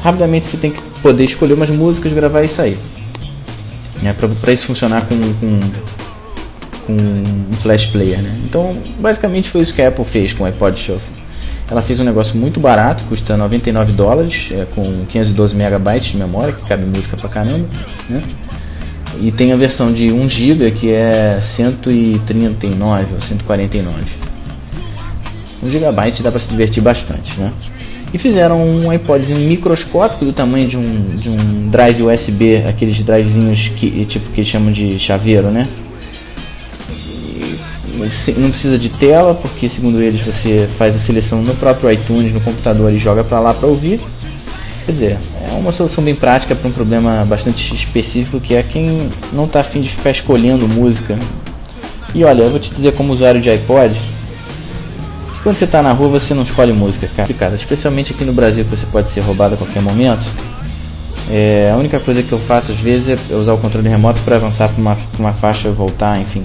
rapidamente 0.02 0.46
você 0.46 0.56
tem 0.56 0.70
que 0.70 0.80
poder 1.02 1.24
escolher 1.24 1.54
umas 1.54 1.70
músicas, 1.70 2.12
gravar 2.12 2.42
e 2.42 2.48
sair. 2.48 2.78
É, 4.04 4.12
para 4.12 4.52
isso 4.52 4.66
funcionar 4.66 5.06
com, 5.06 5.16
com, 5.34 5.60
com, 6.86 6.92
um 6.92 7.52
flash 7.62 7.86
player, 7.86 8.20
né? 8.20 8.30
Então, 8.44 8.76
basicamente 8.98 9.48
foi 9.50 9.62
isso 9.62 9.74
que 9.74 9.82
a 9.82 9.88
Apple 9.88 10.04
fez 10.04 10.32
com 10.32 10.44
o 10.44 10.46
iPod 10.46 10.78
Shuffle. 10.78 11.22
Ela 11.70 11.82
fez 11.82 12.00
um 12.00 12.04
negócio 12.04 12.36
muito 12.36 12.60
barato, 12.60 13.02
custa 13.04 13.36
99 13.36 13.92
dólares, 13.92 14.48
é, 14.50 14.66
com 14.74 15.06
512 15.06 15.54
megabytes 15.54 16.12
de 16.12 16.18
memória, 16.18 16.52
que 16.52 16.66
cabe 16.66 16.84
música 16.84 17.16
pra 17.16 17.28
caramba, 17.28 17.66
né? 18.10 18.22
E 19.20 19.30
tem 19.30 19.52
a 19.52 19.56
versão 19.56 19.92
de 19.92 20.10
1 20.12 20.28
GB 20.28 20.70
que 20.72 20.90
é 20.90 21.40
139 21.56 23.06
ou 23.14 23.22
149. 23.22 24.02
1 25.62 25.68
GB 25.70 26.22
dá 26.22 26.30
para 26.30 26.40
se 26.40 26.48
divertir 26.48 26.82
bastante, 26.82 27.38
né? 27.38 27.52
E 28.12 28.18
fizeram 28.18 28.62
um 28.62 28.92
iPodzinho 28.92 29.38
microscópico 29.38 30.24
do 30.24 30.32
tamanho 30.32 30.68
de 30.68 30.76
um, 30.76 31.04
de 31.06 31.30
um 31.30 31.68
drive 31.70 32.02
USB, 32.02 32.56
aqueles 32.68 33.02
drivezinhos 33.02 33.68
que 33.68 34.04
tipo 34.04 34.30
que 34.32 34.44
chamam 34.44 34.72
de 34.72 34.98
chaveiro, 34.98 35.50
né? 35.50 35.66
Não 38.36 38.50
precisa 38.50 38.78
de 38.78 38.88
tela, 38.88 39.34
porque 39.34 39.68
segundo 39.68 40.02
eles 40.02 40.20
você 40.20 40.68
faz 40.78 40.94
a 40.94 40.98
seleção 40.98 41.42
no 41.42 41.54
próprio 41.54 41.90
iTunes, 41.90 42.32
no 42.32 42.40
computador 42.40 42.92
e 42.92 42.98
joga 42.98 43.24
para 43.24 43.40
lá 43.40 43.54
para 43.54 43.68
ouvir. 43.68 44.00
Quer 44.86 44.92
dizer, 44.92 45.18
é 45.48 45.52
uma 45.52 45.72
solução 45.72 46.02
bem 46.02 46.14
prática 46.14 46.54
para 46.54 46.68
um 46.68 46.72
problema 46.72 47.24
bastante 47.24 47.74
específico 47.74 48.40
que 48.40 48.54
é 48.54 48.62
quem 48.62 49.08
não 49.32 49.44
está 49.44 49.60
afim 49.60 49.80
de 49.80 49.88
ficar 49.88 50.10
escolhendo 50.10 50.66
música. 50.66 51.18
E 52.14 52.24
olha, 52.24 52.42
eu 52.42 52.50
vou 52.50 52.60
te 52.60 52.70
dizer 52.70 52.92
como 52.92 53.12
usuário 53.12 53.40
de 53.40 53.48
iPod, 53.48 53.94
quando 55.42 55.58
você 55.58 55.64
está 55.64 55.82
na 55.82 55.92
rua 55.92 56.20
você 56.20 56.34
não 56.34 56.44
escolhe 56.44 56.72
música, 56.72 57.08
cara. 57.38 57.54
Especialmente 57.54 58.12
aqui 58.12 58.24
no 58.24 58.32
Brasil 58.32 58.64
que 58.64 58.70
você 58.70 58.86
pode 58.86 59.12
ser 59.12 59.20
roubado 59.20 59.54
a 59.54 59.56
qualquer 59.56 59.82
momento. 59.82 60.22
É, 61.30 61.70
a 61.72 61.76
única 61.76 61.98
coisa 61.98 62.22
que 62.22 62.30
eu 62.30 62.38
faço 62.38 62.72
às 62.72 62.78
vezes 62.78 63.18
é 63.30 63.34
usar 63.34 63.52
o 63.52 63.58
controle 63.58 63.88
remoto 63.88 64.20
para 64.20 64.36
avançar 64.36 64.68
para 64.68 64.80
uma, 64.80 64.98
uma 65.18 65.32
faixa 65.32 65.70
voltar, 65.70 66.20
enfim. 66.20 66.44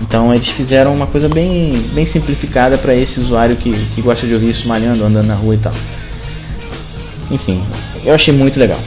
Então 0.00 0.34
eles 0.34 0.48
fizeram 0.48 0.94
uma 0.94 1.06
coisa 1.06 1.28
bem, 1.28 1.78
bem 1.92 2.06
simplificada 2.06 2.78
para 2.78 2.94
esse 2.94 3.20
usuário 3.20 3.56
que, 3.56 3.72
que 3.94 4.00
gosta 4.00 4.26
de 4.26 4.34
ouvir 4.34 4.50
isso 4.50 4.66
malhando, 4.66 5.04
andando 5.04 5.26
na 5.26 5.34
rua 5.34 5.54
e 5.54 5.58
tal. 5.58 5.72
Enfim, 7.30 7.62
eu 8.04 8.14
achei 8.14 8.32
muito 8.32 8.58
legal. 8.58 8.78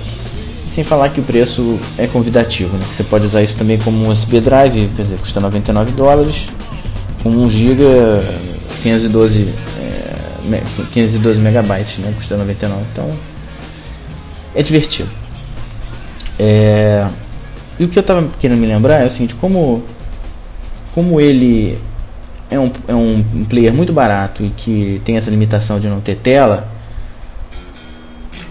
Sem 0.74 0.84
falar 0.84 1.10
que 1.10 1.20
o 1.20 1.24
preço 1.24 1.80
é 1.98 2.08
convidativo, 2.08 2.76
né? 2.76 2.86
Você 2.96 3.04
pode 3.04 3.28
usar 3.28 3.44
isso 3.44 3.56
também 3.56 3.78
como 3.78 4.10
USB 4.10 4.42
drive, 4.42 4.90
quer 4.96 5.04
dizer, 5.04 5.20
custa 5.20 5.40
99 5.40 5.92
dólares, 5.92 6.36
com 7.22 7.30
1 7.30 7.50
GB, 7.52 7.84
512, 8.82 9.48
é, 9.80 10.62
512 10.94 11.40
megabytes, 11.40 12.00
né? 12.00 12.12
Custa 12.18 12.38
99, 12.38 12.82
então 12.92 13.12
é 14.56 14.62
divertido. 14.62 15.10
É... 16.40 17.08
E 17.80 17.86
o 17.86 17.88
que 17.88 17.98
eu 17.98 18.02
estava 18.02 18.28
querendo 18.40 18.60
me 18.60 18.68
lembrar 18.68 19.02
é 19.02 19.08
o 19.08 19.12
seguinte, 19.12 19.36
como, 19.36 19.84
como 20.94 21.20
ele 21.20 21.78
é 22.50 22.60
um, 22.60 22.72
é 22.88 22.94
um 22.94 23.46
player 23.46 23.74
muito 23.74 23.92
barato 23.92 24.44
e 24.44 24.50
que 24.52 25.02
tem 25.04 25.18
essa 25.18 25.30
limitação 25.30 25.80
de 25.80 25.88
não 25.88 26.00
ter 26.00 26.18
tela, 26.18 26.68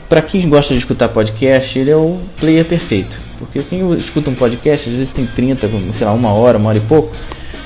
para 0.09 0.21
quem 0.21 0.49
gosta 0.49 0.75
de 0.75 0.81
escutar 0.81 1.09
podcast, 1.09 1.79
ele 1.79 1.91
é 1.91 1.97
o 1.97 2.21
player 2.39 2.65
perfeito. 2.65 3.17
Porque 3.39 3.61
quem 3.61 3.93
escuta 3.95 4.31
um 4.31 4.35
podcast, 4.35 4.89
às 4.89 4.95
vezes 4.95 5.13
tem 5.13 5.27
30, 5.27 5.69
sei 5.95 6.07
lá, 6.07 6.13
uma 6.13 6.33
hora, 6.33 6.59
uma 6.59 6.69
hora 6.69 6.79
e 6.79 6.83
pouco. 6.83 7.15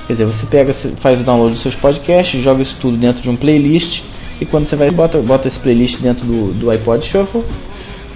Quer 0.06 0.12
dizer, 0.12 0.24
você 0.26 0.46
pega, 0.46 0.72
faz 1.00 1.20
o 1.20 1.24
download 1.24 1.54
dos 1.54 1.62
seus 1.62 1.74
podcasts, 1.74 2.40
joga 2.42 2.62
isso 2.62 2.76
tudo 2.80 2.96
dentro 2.96 3.20
de 3.20 3.28
um 3.28 3.36
playlist 3.36 4.02
e 4.40 4.46
quando 4.46 4.68
você 4.68 4.76
vai 4.76 4.90
bota, 4.90 5.18
bota 5.18 5.48
esse 5.48 5.58
playlist 5.58 6.00
dentro 6.00 6.24
do, 6.24 6.52
do 6.52 6.70
iPod 6.70 7.04
Shuffle 7.04 7.42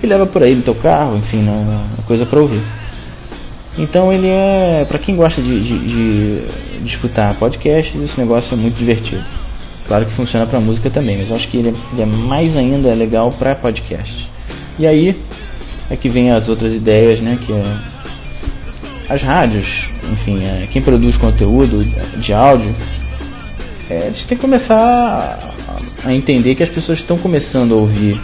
e 0.02 0.06
leva 0.06 0.24
por 0.24 0.42
aí 0.42 0.54
no 0.54 0.62
teu 0.62 0.74
carro, 0.74 1.16
enfim, 1.16 1.38
né, 1.38 1.64
uma 1.66 2.06
coisa 2.06 2.24
para 2.24 2.38
ouvir. 2.38 2.60
Então 3.78 4.12
ele 4.12 4.26
é, 4.26 4.84
para 4.88 4.98
quem 4.98 5.16
gosta 5.16 5.40
de, 5.40 5.60
de, 5.60 5.78
de, 6.80 6.86
escutar 6.86 7.34
podcasts, 7.34 8.00
esse 8.00 8.20
negócio 8.20 8.54
é 8.54 8.56
muito 8.56 8.76
divertido. 8.76 9.24
Claro 9.86 10.06
que 10.06 10.12
funciona 10.12 10.46
para 10.46 10.60
música 10.60 10.90
também, 10.90 11.16
mas 11.16 11.32
acho 11.32 11.48
que 11.48 11.58
ele 11.58 11.68
é, 11.68 11.74
ele 11.92 12.02
é 12.02 12.06
mais 12.06 12.56
ainda 12.56 12.94
legal 12.94 13.32
para 13.32 13.54
podcast. 13.54 14.28
E 14.78 14.86
aí 14.86 15.16
é 15.90 15.96
que 15.96 16.08
vem 16.08 16.30
as 16.30 16.48
outras 16.48 16.72
ideias, 16.72 17.20
né? 17.20 17.38
Que 17.44 17.52
é 17.52 17.62
as 19.08 19.22
rádios, 19.22 19.66
enfim, 20.12 20.44
é, 20.44 20.68
quem 20.70 20.80
produz 20.80 21.16
conteúdo 21.16 21.84
de 22.20 22.32
áudio, 22.32 22.72
é, 23.90 24.06
eles 24.06 24.22
têm 24.22 24.36
que 24.38 24.42
começar 24.42 24.78
a, 24.78 26.08
a 26.08 26.14
entender 26.14 26.54
que 26.54 26.62
as 26.62 26.68
pessoas 26.68 27.00
estão 27.00 27.18
começando 27.18 27.72
a 27.72 27.76
ouvir, 27.76 28.20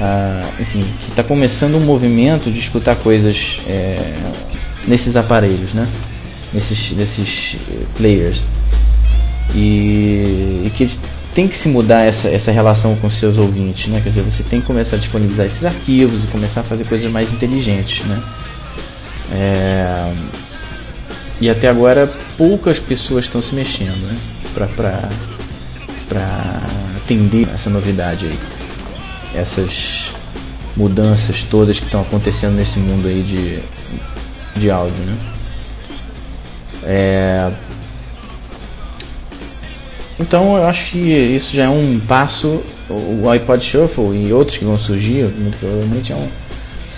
a, 0.00 0.42
enfim, 0.58 0.82
que 1.02 1.10
está 1.10 1.22
começando 1.22 1.76
um 1.76 1.80
movimento 1.80 2.50
de 2.50 2.58
escutar 2.58 2.96
coisas 2.96 3.60
é, 3.66 4.14
nesses 4.88 5.14
aparelhos, 5.14 5.74
né? 5.74 5.86
Nesses, 6.52 6.90
nesses 6.96 7.56
players 7.96 8.42
e, 9.54 10.62
e 10.66 10.72
que 10.74 10.90
tem 11.34 11.46
que 11.46 11.56
se 11.56 11.68
mudar 11.68 12.04
essa, 12.04 12.28
essa 12.28 12.50
relação 12.50 12.96
com 12.96 13.10
seus 13.10 13.36
ouvintes, 13.36 13.86
né? 13.86 14.00
Quer 14.02 14.08
dizer, 14.08 14.22
você 14.22 14.42
tem 14.42 14.60
que 14.60 14.66
começar 14.66 14.96
a 14.96 14.98
disponibilizar 14.98 15.46
esses 15.46 15.64
arquivos 15.64 16.24
e 16.24 16.26
começar 16.26 16.60
a 16.60 16.64
fazer 16.64 16.86
coisas 16.86 17.10
mais 17.10 17.32
inteligentes, 17.32 18.04
né? 18.06 18.22
É... 19.32 20.12
E 21.40 21.48
até 21.48 21.68
agora 21.68 22.12
poucas 22.36 22.78
pessoas 22.78 23.24
estão 23.24 23.40
se 23.40 23.54
mexendo, 23.54 23.96
né? 24.06 24.16
Pra 24.54 26.28
atender 26.96 27.48
essa 27.54 27.70
novidade 27.70 28.26
aí. 28.26 28.59
Essas 29.34 30.10
mudanças 30.76 31.42
todas 31.50 31.78
que 31.78 31.84
estão 31.84 32.02
acontecendo 32.02 32.56
nesse 32.56 32.78
mundo 32.78 33.06
aí 33.06 33.22
de, 33.22 34.60
de 34.60 34.70
áudio, 34.70 35.04
né? 35.04 35.16
É, 36.82 37.52
então 40.20 40.56
eu 40.58 40.64
acho 40.64 40.90
que 40.90 40.98
isso 40.98 41.56
já 41.56 41.64
é 41.64 41.68
um 41.68 41.98
passo. 42.06 42.62
O 42.90 43.28
iPod 43.30 43.64
Shuffle 43.64 44.26
e 44.26 44.32
outros 44.32 44.58
que 44.58 44.64
vão 44.64 44.78
surgir, 44.78 45.24
muito 45.38 45.58
provavelmente, 45.58 46.12
é 46.12 46.16
um, 46.16 46.28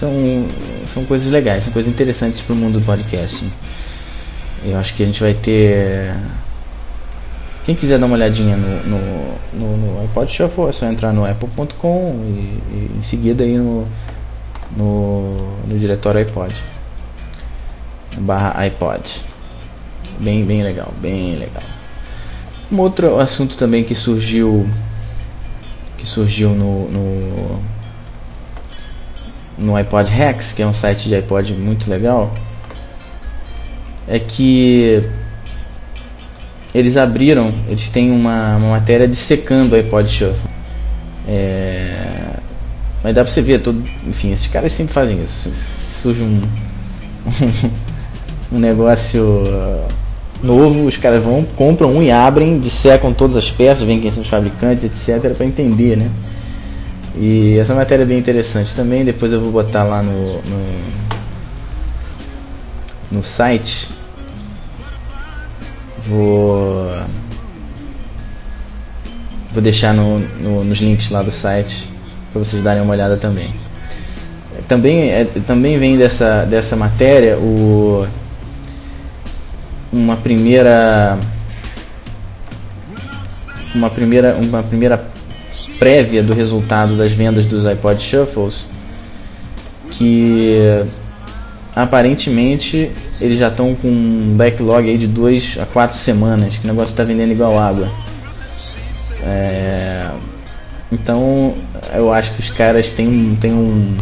são, 0.01 0.49
são 0.93 1.05
coisas 1.05 1.31
legais, 1.31 1.63
são 1.63 1.73
coisas 1.73 1.93
interessantes 1.93 2.41
para 2.41 2.55
o 2.55 2.57
mundo 2.57 2.81
do 2.81 2.85
podcasting. 2.85 3.51
Eu 4.65 4.77
acho 4.79 4.95
que 4.95 5.03
a 5.03 5.07
gente 5.07 5.21
vai 5.21 5.35
ter. 5.35 6.15
Quem 7.65 7.77
quiser 7.77 7.99
dar 7.99 8.07
uma 8.07 8.17
olhadinha 8.17 8.57
no, 8.57 8.83
no, 8.83 9.39
no, 9.53 9.77
no 9.77 10.01
iPod 10.03 10.33
Shuffle 10.33 10.69
é 10.69 10.73
só 10.73 10.87
entrar 10.87 11.13
no 11.13 11.25
apple.com 11.25 12.25
e, 12.25 12.61
e, 12.75 12.91
em 12.99 13.03
seguida 13.03 13.45
aí 13.45 13.57
no, 13.57 13.87
no, 14.77 15.57
no 15.67 15.79
diretório 15.79 16.21
iPod 16.21 16.55
barra 18.19 18.59
iPod. 18.61 19.23
Bem, 20.19 20.45
bem 20.45 20.63
legal, 20.63 20.93
bem 21.01 21.37
legal. 21.37 21.63
Um 22.71 22.81
outro 22.81 23.21
assunto 23.21 23.57
também 23.57 23.85
que 23.85 23.95
surgiu 23.95 24.69
que 25.99 26.07
surgiu 26.07 26.51
no, 26.51 26.89
no, 26.91 27.63
no 29.57 29.77
iPod 29.77 30.11
Hacks, 30.11 30.53
que 30.53 30.63
é 30.63 30.67
um 30.67 30.73
site 30.73 31.09
de 31.09 31.15
iPod 31.15 31.53
muito 31.55 31.89
legal, 31.89 32.35
é 34.09 34.19
que 34.19 34.99
eles 36.75 36.97
abriram, 36.97 37.53
eles 37.69 37.89
têm 37.89 38.11
uma, 38.11 38.57
uma 38.57 38.71
matéria 38.71 39.07
de 39.07 39.17
secando 39.17 39.75
o 39.75 39.77
iPod 39.77 40.09
Shuffle. 40.11 40.51
É, 41.27 42.37
mas 43.03 43.15
dá 43.15 43.25
pra 43.25 43.33
você 43.33 43.43
ver, 43.43 43.61
todo, 43.61 43.83
enfim, 44.07 44.33
esses 44.33 44.47
caras 44.47 44.73
sempre 44.73 44.95
fazem 44.95 45.23
isso. 45.23 45.51
Surge 46.03 46.23
um, 46.23 46.41
um 48.53 48.59
negócio 48.59 49.43
novo, 50.43 50.85
os 50.87 50.97
caras 50.97 51.23
vão, 51.23 51.45
compram 51.45 51.91
um 51.91 52.03
e 52.03 52.11
abrem, 52.11 52.59
dissecam 52.59 53.13
todas 53.13 53.37
as 53.37 53.51
peças, 53.51 53.87
veem 53.87 54.01
quem 54.01 54.11
são 54.11 54.23
os 54.23 54.29
fabricantes, 54.29 54.85
etc, 54.85 55.35
para 55.37 55.47
entender, 55.47 55.97
né? 55.97 56.11
E 57.17 57.59
essa 57.59 57.75
matéria 57.75 58.03
é 58.03 58.07
bem 58.07 58.19
interessante 58.19 58.75
também, 58.75 59.05
depois 59.05 59.31
eu 59.33 59.41
vou 59.41 59.53
botar 59.53 59.85
lá 59.85 60.03
no, 60.03 60.23
no, 60.23 60.67
no 63.13 63.25
site. 63.25 63.89
Vou 66.07 66.93
vou 69.53 69.63
deixar 69.63 69.93
no, 69.93 70.19
no, 70.19 70.65
nos 70.65 70.79
links 70.79 71.11
lá 71.11 71.23
do 71.23 71.31
site 71.31 71.87
para 72.33 72.43
vocês 72.43 72.63
darem 72.63 72.83
uma 72.83 72.93
olhada 72.93 73.17
também. 73.17 73.53
Também, 74.67 75.11
é, 75.11 75.27
também 75.47 75.79
vem 75.79 75.99
dessa, 75.99 76.45
dessa 76.45 76.77
matéria 76.77 77.37
o 77.39 78.07
uma 79.93 80.17
primeira 80.17 81.19
uma 83.75 83.91
primeira 83.91 84.35
uma 84.37 84.63
primeira 84.63 85.07
prévia 85.79 86.23
do 86.23 86.33
resultado 86.33 86.97
das 86.97 87.13
vendas 87.13 87.45
dos 87.45 87.67
iPod 87.67 88.03
Shuffles 88.03 88.55
que 89.91 90.83
aparentemente 91.75 92.91
eles 93.21 93.39
já 93.39 93.49
estão 93.49 93.75
com 93.75 93.89
um 93.89 94.35
backlog 94.37 94.89
aí 94.89 94.99
de 94.99 95.07
2 95.07 95.59
a 95.61 95.67
4 95.67 95.99
semanas 95.99 96.57
que 96.57 96.65
o 96.65 96.69
negócio 96.69 96.91
está 96.91 97.03
vendendo 97.03 97.33
igual 97.33 97.59
água 97.59 97.89
é, 99.25 100.11
então 100.91 101.55
eu 101.95 102.13
acho 102.13 102.35
que 102.35 102.41
os 102.41 102.51
caras 102.51 102.89
têm, 102.91 103.37
têm 103.41 103.53
um 103.53 103.97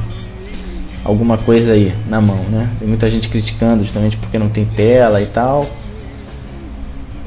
alguma 1.04 1.38
coisa 1.38 1.72
aí 1.72 1.94
na 2.08 2.20
mão, 2.20 2.42
né? 2.50 2.68
Tem 2.78 2.86
muita 2.86 3.10
gente 3.10 3.28
criticando 3.28 3.84
justamente 3.84 4.16
porque 4.16 4.38
não 4.38 4.48
tem 4.48 4.64
tela 4.64 5.20
e 5.20 5.26
tal. 5.26 5.66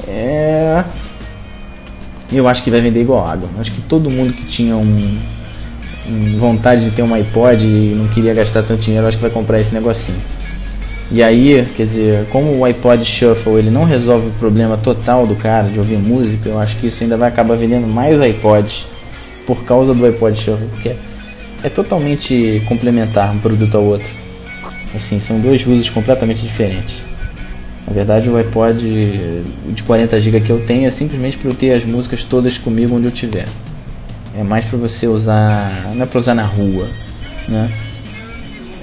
É. 0.07 0.83
Eu 2.31 2.47
acho 2.47 2.63
que 2.63 2.71
vai 2.71 2.81
vender 2.81 3.01
igual 3.01 3.27
água. 3.27 3.49
Acho 3.59 3.71
que 3.71 3.81
todo 3.81 4.09
mundo 4.09 4.33
que 4.33 4.45
tinha 4.45 4.75
um, 4.75 5.19
vontade 6.39 6.85
de 6.85 6.91
ter 6.91 7.03
um 7.03 7.13
iPod 7.13 7.63
e 7.63 7.95
não 7.95 8.07
queria 8.07 8.33
gastar 8.33 8.63
tanto 8.63 8.81
dinheiro, 8.81 9.07
acho 9.07 9.17
que 9.17 9.23
vai 9.23 9.31
comprar 9.31 9.59
esse 9.59 9.73
negocinho. 9.73 10.17
E 11.13 11.21
aí, 11.21 11.63
quer 11.77 11.85
dizer, 11.85 12.25
como 12.31 12.57
o 12.57 12.65
iPod 12.65 13.05
Shuffle 13.05 13.59
ele 13.59 13.69
não 13.69 13.83
resolve 13.83 14.29
o 14.29 14.31
problema 14.31 14.75
total 14.77 15.27
do 15.27 15.35
cara 15.35 15.67
de 15.67 15.77
ouvir 15.77 15.99
música, 15.99 16.49
eu 16.49 16.57
acho 16.57 16.75
que 16.77 16.87
isso 16.87 17.03
ainda 17.03 17.15
vai 17.15 17.29
acabar 17.29 17.55
vendendo 17.55 17.85
mais 17.85 18.19
iPods 18.19 18.87
por 19.45 19.63
causa 19.63 19.93
do 19.93 20.03
iPod 20.07 20.35
Shuffle, 20.35 20.67
porque 20.69 20.95
é, 21.63 21.69
totalmente 21.69 22.63
complementar 22.67 23.31
um 23.31 23.37
produto 23.37 23.77
ao 23.77 23.83
outro. 23.83 24.07
Assim, 24.95 25.19
são 25.19 25.39
dois 25.39 25.63
usos 25.67 25.87
completamente 25.87 26.41
diferentes. 26.41 26.95
Na 27.85 27.93
verdade, 27.93 28.27
o 28.27 28.35
iPod 28.35 28.81
de 29.69 29.83
40 29.83 30.19
GB 30.19 30.41
que 30.41 30.49
eu 30.49 30.65
tenho 30.65 30.87
é 30.87 30.91
simplesmente 30.91 31.37
para 31.37 31.51
eu 31.51 31.53
ter 31.53 31.73
as 31.73 31.85
músicas 31.85 32.23
todas 32.23 32.57
comigo 32.57 32.95
onde 32.95 33.05
eu 33.05 33.13
estiver. 33.13 33.45
É 34.35 34.41
mais 34.41 34.65
para 34.65 34.79
você 34.79 35.05
usar, 35.05 35.91
não 35.93 36.01
é 36.01 36.05
para 36.07 36.19
usar 36.19 36.33
na 36.33 36.43
rua, 36.43 36.87
né? 37.47 37.69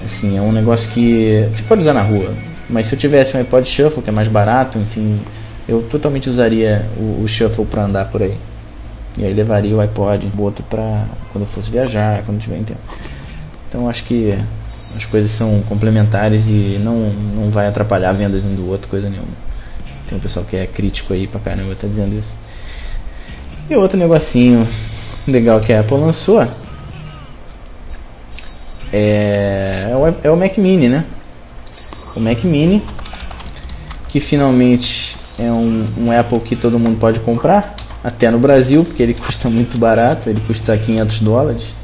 Assim, 0.05 0.37
é 0.37 0.41
um 0.41 0.53
negócio 0.53 0.89
que 0.91 1.49
você 1.53 1.63
pode 1.63 1.83
usar 1.83 1.93
na 1.93 2.03
rua, 2.03 2.33
mas 2.69 2.87
se 2.87 2.95
eu 2.95 2.99
tivesse 2.99 3.37
um 3.37 3.41
iPod 3.41 3.69
Shuffle 3.69 4.03
que 4.03 4.11
é 4.11 4.13
mais 4.13 4.29
barato, 4.29 4.79
enfim, 4.79 5.21
eu 5.69 5.83
totalmente 5.83 6.29
usaria 6.29 6.87
o, 6.97 7.23
o 7.23 7.29
Shuffle 7.29 7.65
para 7.65 7.85
andar 7.85 8.11
por 8.11 8.23
aí. 8.23 8.37
E 9.17 9.25
aí 9.25 9.35
levaria 9.35 9.75
o 9.75 9.81
iPod, 9.81 10.31
o 10.37 10.43
outro 10.43 10.65
para 10.69 11.07
quando 11.33 11.45
eu 11.45 11.49
fosse 11.49 11.71
viajar, 11.71 12.23
quando 12.25 12.41
tiver 12.41 12.59
em 12.59 12.65
tempo. 12.65 12.81
Então 13.69 13.89
acho 13.89 14.05
que 14.05 14.39
as 14.97 15.05
coisas 15.05 15.31
são 15.31 15.61
complementares 15.63 16.47
e 16.47 16.79
não, 16.83 17.11
não 17.11 17.51
vai 17.51 17.67
atrapalhar 17.67 18.11
a 18.11 18.13
venda 18.13 18.39
um 18.39 18.55
do 18.55 18.69
outro, 18.69 18.89
coisa 18.89 19.09
nenhuma. 19.09 19.29
Tem 20.09 20.19
um 20.19 20.21
pessoal 20.21 20.45
que 20.45 20.57
é 20.57 20.67
crítico 20.67 21.13
aí 21.13 21.27
pra 21.27 21.41
caramba 21.41 21.75
tá 21.75 21.87
dizendo 21.87 22.19
isso. 22.19 22.35
E 23.69 23.77
outro 23.77 23.99
negocinho 23.99 24.67
legal 25.29 25.61
que 25.61 25.73
a 25.73 25.81
Apple 25.81 25.97
lançou 25.97 26.41
é, 28.93 29.89
é, 29.91 29.97
o, 29.97 30.29
é 30.29 30.31
o 30.31 30.37
Mac 30.37 30.57
Mini, 30.59 30.89
né? 30.89 31.05
O 32.17 32.21
Mac 32.21 32.43
Mini, 32.45 32.83
que 34.09 34.21
finalmente 34.21 35.17
é 35.39 35.51
um, 35.51 35.87
um 35.99 36.19
Apple 36.19 36.41
que 36.41 36.57
todo 36.57 36.79
mundo 36.79 36.99
pode 36.99 37.21
comprar, 37.21 37.75
até 38.03 38.31
no 38.31 38.39
Brasil, 38.39 38.85
porque 38.85 39.03
ele 39.03 39.15
custa 39.27 39.49
muito 39.49 39.79
barato, 39.79 40.29
ele 40.29 40.41
custa 40.41 40.77
500 40.77 41.21
dólares 41.21 41.81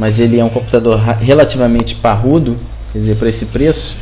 mas 0.00 0.18
ele 0.18 0.38
é 0.38 0.44
um 0.44 0.48
computador 0.48 0.98
relativamente 0.98 1.94
parrudo, 1.94 2.56
quer 2.90 3.00
dizer, 3.00 3.18
por 3.18 3.28
esse 3.28 3.44
preço, 3.44 3.94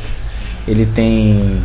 ele 0.65 0.85
tem 0.85 1.61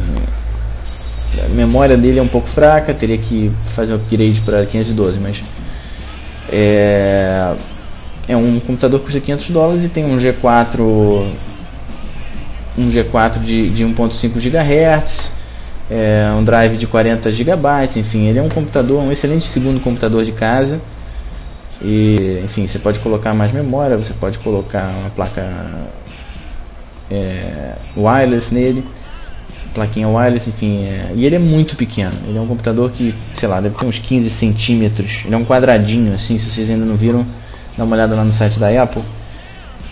a 1.44 1.48
memória 1.50 1.96
dele 1.96 2.18
é 2.18 2.22
um 2.22 2.26
pouco 2.28 2.48
fraca, 2.48 2.92
teria 2.92 3.18
que 3.18 3.52
fazer 3.76 3.92
um 3.92 3.96
upgrade 3.96 4.40
para 4.40 4.66
512, 4.66 5.20
mas 5.20 5.40
é, 6.50 7.54
é 8.28 8.36
um 8.36 8.58
computador 8.60 9.00
que 9.00 9.06
custa 9.06 9.20
500 9.20 9.50
dólares 9.50 9.84
e 9.84 9.88
tem 9.88 10.04
um 10.04 10.16
G4 10.16 10.80
um 12.76 12.90
G4 12.90 13.38
de, 13.40 13.70
de 13.70 13.84
1.5 13.84 14.32
GHz, 14.34 15.30
é, 15.88 16.30
um 16.36 16.42
drive 16.42 16.76
de 16.76 16.86
40 16.86 17.30
GB, 17.30 17.68
enfim, 17.96 18.26
ele 18.26 18.38
é 18.38 18.42
um 18.42 18.48
computador, 18.48 19.00
um 19.00 19.12
excelente 19.12 19.46
segundo 19.46 19.80
computador 19.80 20.24
de 20.24 20.32
casa 20.32 20.80
e, 21.82 22.40
enfim, 22.44 22.66
você 22.66 22.78
pode 22.78 22.98
colocar 22.98 23.34
mais 23.34 23.52
memória, 23.52 23.96
você 23.96 24.12
pode 24.14 24.38
colocar 24.38 24.88
uma 25.00 25.10
placa 25.10 25.90
é, 27.10 27.74
wireless 27.96 28.52
nele, 28.52 28.84
plaquinha 29.74 30.08
wireless, 30.08 30.48
enfim. 30.48 30.84
É, 30.84 31.12
e 31.14 31.26
ele 31.26 31.36
é 31.36 31.38
muito 31.38 31.76
pequeno. 31.76 32.14
Ele 32.26 32.38
é 32.38 32.40
um 32.40 32.46
computador 32.46 32.90
que, 32.90 33.14
sei 33.36 33.48
lá, 33.48 33.60
deve 33.60 33.76
ter 33.76 33.84
uns 33.84 33.98
15 33.98 34.30
centímetros. 34.30 35.22
Ele 35.24 35.34
é 35.34 35.38
um 35.38 35.44
quadradinho, 35.44 36.14
assim, 36.14 36.38
se 36.38 36.50
vocês 36.50 36.70
ainda 36.70 36.84
não 36.84 36.96
viram, 36.96 37.26
dá 37.76 37.84
uma 37.84 37.94
olhada 37.96 38.14
lá 38.14 38.24
no 38.24 38.32
site 38.32 38.58
da 38.58 38.82
Apple. 38.82 39.02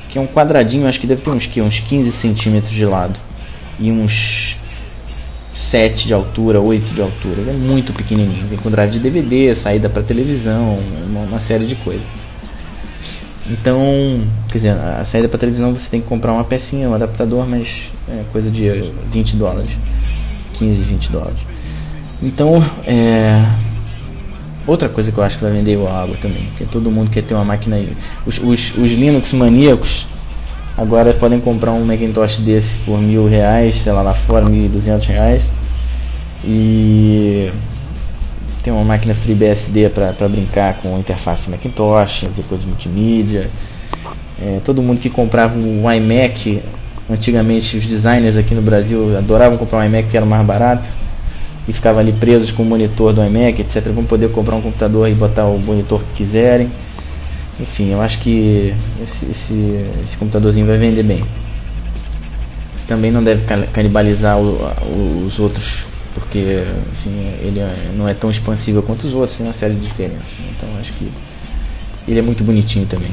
Que 0.08 0.18
é 0.18 0.20
um 0.20 0.26
quadradinho, 0.26 0.86
acho 0.86 1.00
que 1.00 1.06
deve 1.06 1.22
ter 1.22 1.30
uns, 1.30 1.46
que, 1.46 1.60
uns 1.60 1.80
15 1.80 2.12
centímetros 2.12 2.72
de 2.72 2.84
lado. 2.84 3.18
E 3.78 3.90
uns 3.90 4.56
7 5.72 6.06
de 6.06 6.12
altura, 6.12 6.60
8 6.60 6.94
de 6.94 7.00
altura. 7.00 7.40
Ele 7.40 7.50
é 7.50 7.54
muito 7.54 7.94
pequenininho. 7.94 8.46
Vem 8.46 8.58
com 8.58 8.70
drive 8.70 8.90
de 8.90 8.98
DVD, 8.98 9.54
saída 9.54 9.88
para 9.88 10.02
televisão, 10.02 10.76
uma, 11.06 11.20
uma, 11.20 11.40
série 11.40 11.64
de 11.64 11.74
coisas. 11.76 12.06
Então, 13.50 14.22
quer 14.48 14.58
dizer, 14.58 14.70
a 14.76 15.04
saída 15.06 15.28
para 15.28 15.38
televisão 15.38 15.72
você 15.72 15.88
tem 15.88 16.02
que 16.02 16.06
comprar 16.06 16.32
uma 16.32 16.44
pecinha, 16.44 16.88
um 16.88 16.94
adaptador, 16.94 17.46
mas 17.48 17.84
é 18.06 18.22
coisa 18.30 18.50
de 18.50 18.92
20 19.10 19.36
dólares, 19.36 19.70
15, 20.58 20.82
20 20.82 21.10
dólares. 21.10 21.38
Então, 22.22 22.62
é, 22.86 23.42
outra 24.66 24.88
coisa 24.88 25.10
que 25.10 25.18
eu 25.18 25.24
acho 25.24 25.36
que 25.38 25.44
vai 25.44 25.52
vender 25.52 25.72
igual 25.72 25.94
água 25.94 26.16
também, 26.20 26.42
porque 26.50 26.64
todo 26.64 26.90
mundo 26.90 27.10
quer 27.10 27.22
ter 27.22 27.34
uma 27.34 27.44
máquina. 27.44 27.78
Os, 28.26 28.38
os, 28.38 28.76
os 28.76 28.92
Linux 28.92 29.32
maníacos 29.32 30.06
agora 30.76 31.12
podem 31.14 31.40
comprar 31.40 31.72
um 31.72 31.84
Macintosh 31.84 32.38
desse 32.38 32.74
por 32.84 33.00
mil 33.00 33.28
reais, 33.28 33.82
sei 33.82 33.92
lá, 33.92 34.02
lá 34.02 34.14
fora, 34.14 34.46
mil 34.46 34.64
e 34.64 34.68
duzentos 34.68 35.06
reais 35.06 35.42
e 36.44 37.52
tem 38.62 38.72
uma 38.72 38.84
máquina 38.84 39.14
FreeBSD 39.14 39.90
para 39.90 40.28
brincar 40.28 40.74
com 40.80 40.98
interface 40.98 41.50
Macintosh, 41.50 42.20
fazer 42.20 42.42
coisas 42.48 42.66
multimídia. 42.66 43.48
É, 44.40 44.60
todo 44.64 44.82
mundo 44.82 45.00
que 45.00 45.10
comprava 45.10 45.56
um 45.56 45.90
iMac, 45.90 46.62
antigamente 47.10 47.76
os 47.76 47.86
designers 47.86 48.36
aqui 48.36 48.54
no 48.54 48.62
Brasil 48.62 49.16
adoravam 49.16 49.58
comprar 49.58 49.80
um 49.80 49.84
iMac 49.84 50.08
que 50.08 50.16
era 50.16 50.26
mais 50.26 50.44
barato 50.46 51.01
e 51.66 51.72
ficavam 51.72 52.00
ali 52.00 52.12
presos 52.12 52.50
com 52.50 52.62
o 52.62 52.66
monitor 52.66 53.12
do 53.12 53.24
iMac, 53.24 53.60
etc. 53.60 53.88
Vão 53.92 54.04
poder 54.04 54.30
comprar 54.30 54.56
um 54.56 54.62
computador 54.62 55.08
e 55.08 55.14
botar 55.14 55.46
o 55.46 55.58
monitor 55.58 56.02
que 56.02 56.24
quiserem. 56.24 56.70
Enfim, 57.60 57.90
eu 57.90 58.00
acho 58.00 58.18
que 58.18 58.74
esse, 59.00 59.26
esse, 59.26 59.86
esse 60.04 60.16
computadorzinho 60.16 60.66
vai 60.66 60.78
vender 60.78 61.02
bem. 61.02 61.22
Também 62.86 63.10
não 63.10 63.22
deve 63.22 63.44
canibalizar 63.72 64.38
o, 64.38 65.24
os 65.26 65.38
outros 65.38 65.92
porque 66.14 66.64
assim, 66.92 67.34
ele 67.40 67.60
é, 67.60 67.90
não 67.94 68.08
é 68.08 68.14
tão 68.14 68.30
expansível 68.30 68.82
quanto 68.82 69.06
os 69.06 69.14
outros, 69.14 69.36
tem 69.36 69.46
uma 69.46 69.52
série 69.52 69.74
de 69.74 69.86
diferenças. 69.86 70.26
Então 70.50 70.68
acho 70.78 70.92
que 70.94 71.10
ele 72.06 72.18
é 72.18 72.22
muito 72.22 72.44
bonitinho 72.44 72.86
também. 72.86 73.10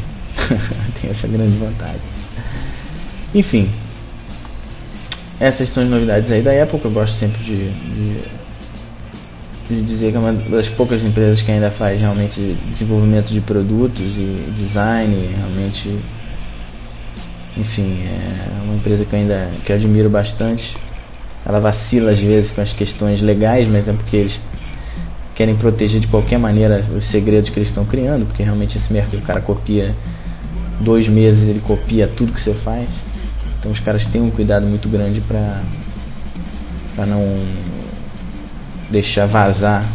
tem 1.02 1.10
essa 1.10 1.28
grande 1.28 1.58
vantagem. 1.58 2.02
Enfim, 3.34 3.70
essas 5.40 5.70
são 5.70 5.84
as 5.84 5.90
novidades 5.90 6.30
aí 6.32 6.42
da 6.42 6.64
Apple, 6.64 6.80
eu 6.84 6.92
gosto 6.92 7.18
sempre 7.18 7.42
de, 7.44 7.70
de, 7.70 8.22
de, 9.70 9.82
dizer 9.84 10.12
que 10.12 10.18
é 10.18 10.20
uma 10.20 10.34
das 10.34 10.68
poucas 10.70 11.04
empresas 11.04 11.42
que 11.42 11.52
ainda 11.52 11.70
faz 11.72 12.02
realmente 12.02 12.58
desenvolvimento 12.70 13.28
de 13.28 13.40
produtos 13.42 14.06
e 14.06 14.52
design, 14.58 15.16
realmente, 15.16 16.00
enfim, 17.56 18.04
é 18.04 18.64
uma 18.64 18.76
empresa 18.76 19.06
que 19.06 19.14
eu 19.14 19.20
ainda 19.20 19.50
que 19.64 19.72
eu 19.72 19.76
admiro 19.76 20.10
bastante 20.10 20.76
ela 21.46 21.60
vacila 21.60 22.12
às 22.12 22.20
vezes 22.20 22.52
com 22.52 22.62
as 22.62 22.74
questões 22.74 23.22
legais, 23.22 23.68
mas 23.68 23.88
é 23.88 23.94
porque 23.94 24.18
eles 24.18 24.42
querem 25.36 25.56
proteger 25.56 26.00
de 26.00 26.08
qualquer 26.08 26.38
maneira 26.38 26.86
os 26.96 27.06
segredos 27.06 27.50
que 27.50 27.58
eles 27.58 27.70
estão 27.70 27.86
criando, 27.86 28.26
porque 28.26 28.44
realmente 28.44 28.78
esse 28.78 28.92
mercado 28.92 29.18
o 29.18 29.22
cara 29.22 29.42
copia 29.42 29.96
dois 30.82 31.08
meses 31.08 31.48
ele 31.48 31.60
copia 31.62 32.08
tudo 32.08 32.34
que 32.34 32.42
você 32.42 32.54
faz. 32.54 32.90
Então 33.58 33.72
os 33.72 33.80
caras 33.80 34.06
têm 34.06 34.22
um 34.22 34.30
cuidado 34.30 34.66
muito 34.68 34.88
grande 34.90 35.22
para 35.22 35.62
para 36.96 37.06
não 37.06 37.24
deixar 38.90 39.26
vazar 39.26 39.86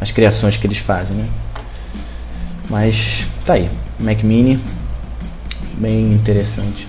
as 0.00 0.10
criações 0.10 0.56
que 0.56 0.66
eles 0.66 0.78
fazem, 0.78 1.16
né? 1.16 1.28
Mas 2.68 3.26
tá 3.44 3.54
aí, 3.54 3.70
Mac 3.98 4.22
Mini, 4.22 4.60
bem 5.74 6.12
interessante. 6.12 6.86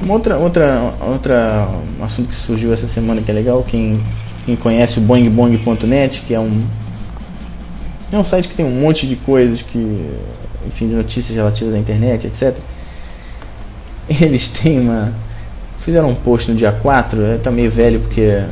Uma 0.00 0.14
outra, 0.14 0.36
outra, 0.36 0.94
outra 1.00 1.68
assunto 2.00 2.28
que 2.28 2.36
surgiu 2.36 2.72
essa 2.72 2.88
semana 2.88 3.20
que 3.20 3.30
é 3.30 3.34
legal, 3.34 3.62
quem, 3.62 4.02
quem 4.44 4.56
conhece 4.56 4.98
o 4.98 5.02
boingbong.net, 5.02 6.22
que 6.22 6.34
é 6.34 6.40
um 6.40 6.66
é 8.10 8.18
um 8.18 8.24
site 8.24 8.46
que 8.46 8.54
tem 8.54 8.66
um 8.66 8.80
monte 8.80 9.06
de 9.06 9.16
coisas 9.16 9.62
que, 9.62 10.10
enfim, 10.66 10.88
de 10.88 10.94
notícias 10.94 11.34
relativas 11.34 11.74
à 11.74 11.78
internet, 11.78 12.26
etc. 12.26 12.56
Eles 14.08 14.48
têm 14.48 14.80
uma 14.80 15.14
fizeram 15.78 16.10
um 16.10 16.14
post 16.14 16.50
no 16.50 16.56
dia 16.56 16.70
4, 16.70 17.38
tá 17.42 17.50
meio 17.50 17.70
velho 17.70 18.00
porque 18.00 18.44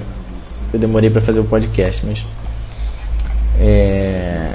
eu 0.73 0.79
demorei 0.79 1.11
para 1.11 1.21
fazer 1.21 1.41
o 1.41 1.45
podcast, 1.45 2.05
mas 2.07 2.25
é, 3.59 4.55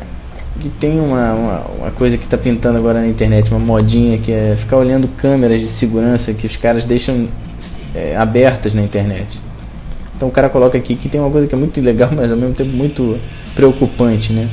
que 0.60 0.70
tem 0.70 1.00
uma, 1.00 1.34
uma, 1.34 1.60
uma, 1.80 1.92
coisa 1.92 2.18
que 2.18 2.24
está 2.24 2.38
pintando 2.38 2.78
agora 2.78 3.02
na 3.02 3.08
internet, 3.08 3.50
uma 3.50 3.60
modinha 3.60 4.18
que 4.18 4.32
é 4.32 4.56
ficar 4.56 4.78
olhando 4.78 5.08
câmeras 5.10 5.62
de 5.62 5.68
segurança 5.70 6.34
que 6.34 6.48
os 6.48 6.56
caras 6.56 6.86
deixam 6.86 7.28
é, 7.94 8.16
abertas 8.16 8.74
na 8.74 8.82
internet. 8.82 9.40
Então 10.16 10.30
o 10.30 10.32
cara 10.32 10.50
coloca 10.50 10.78
aqui 10.78 10.96
que 10.96 11.10
tem 11.10 11.20
uma 11.20 11.30
coisa 11.30 11.48
que 11.48 11.54
é 11.54 11.58
muito 11.58 11.80
legal, 11.82 12.10
mas 12.16 12.32
ao 12.32 12.38
mesmo 12.38 12.56
tempo 12.56 12.72
muito 12.72 13.20
preocupante, 13.54 14.32
né? 14.32 14.50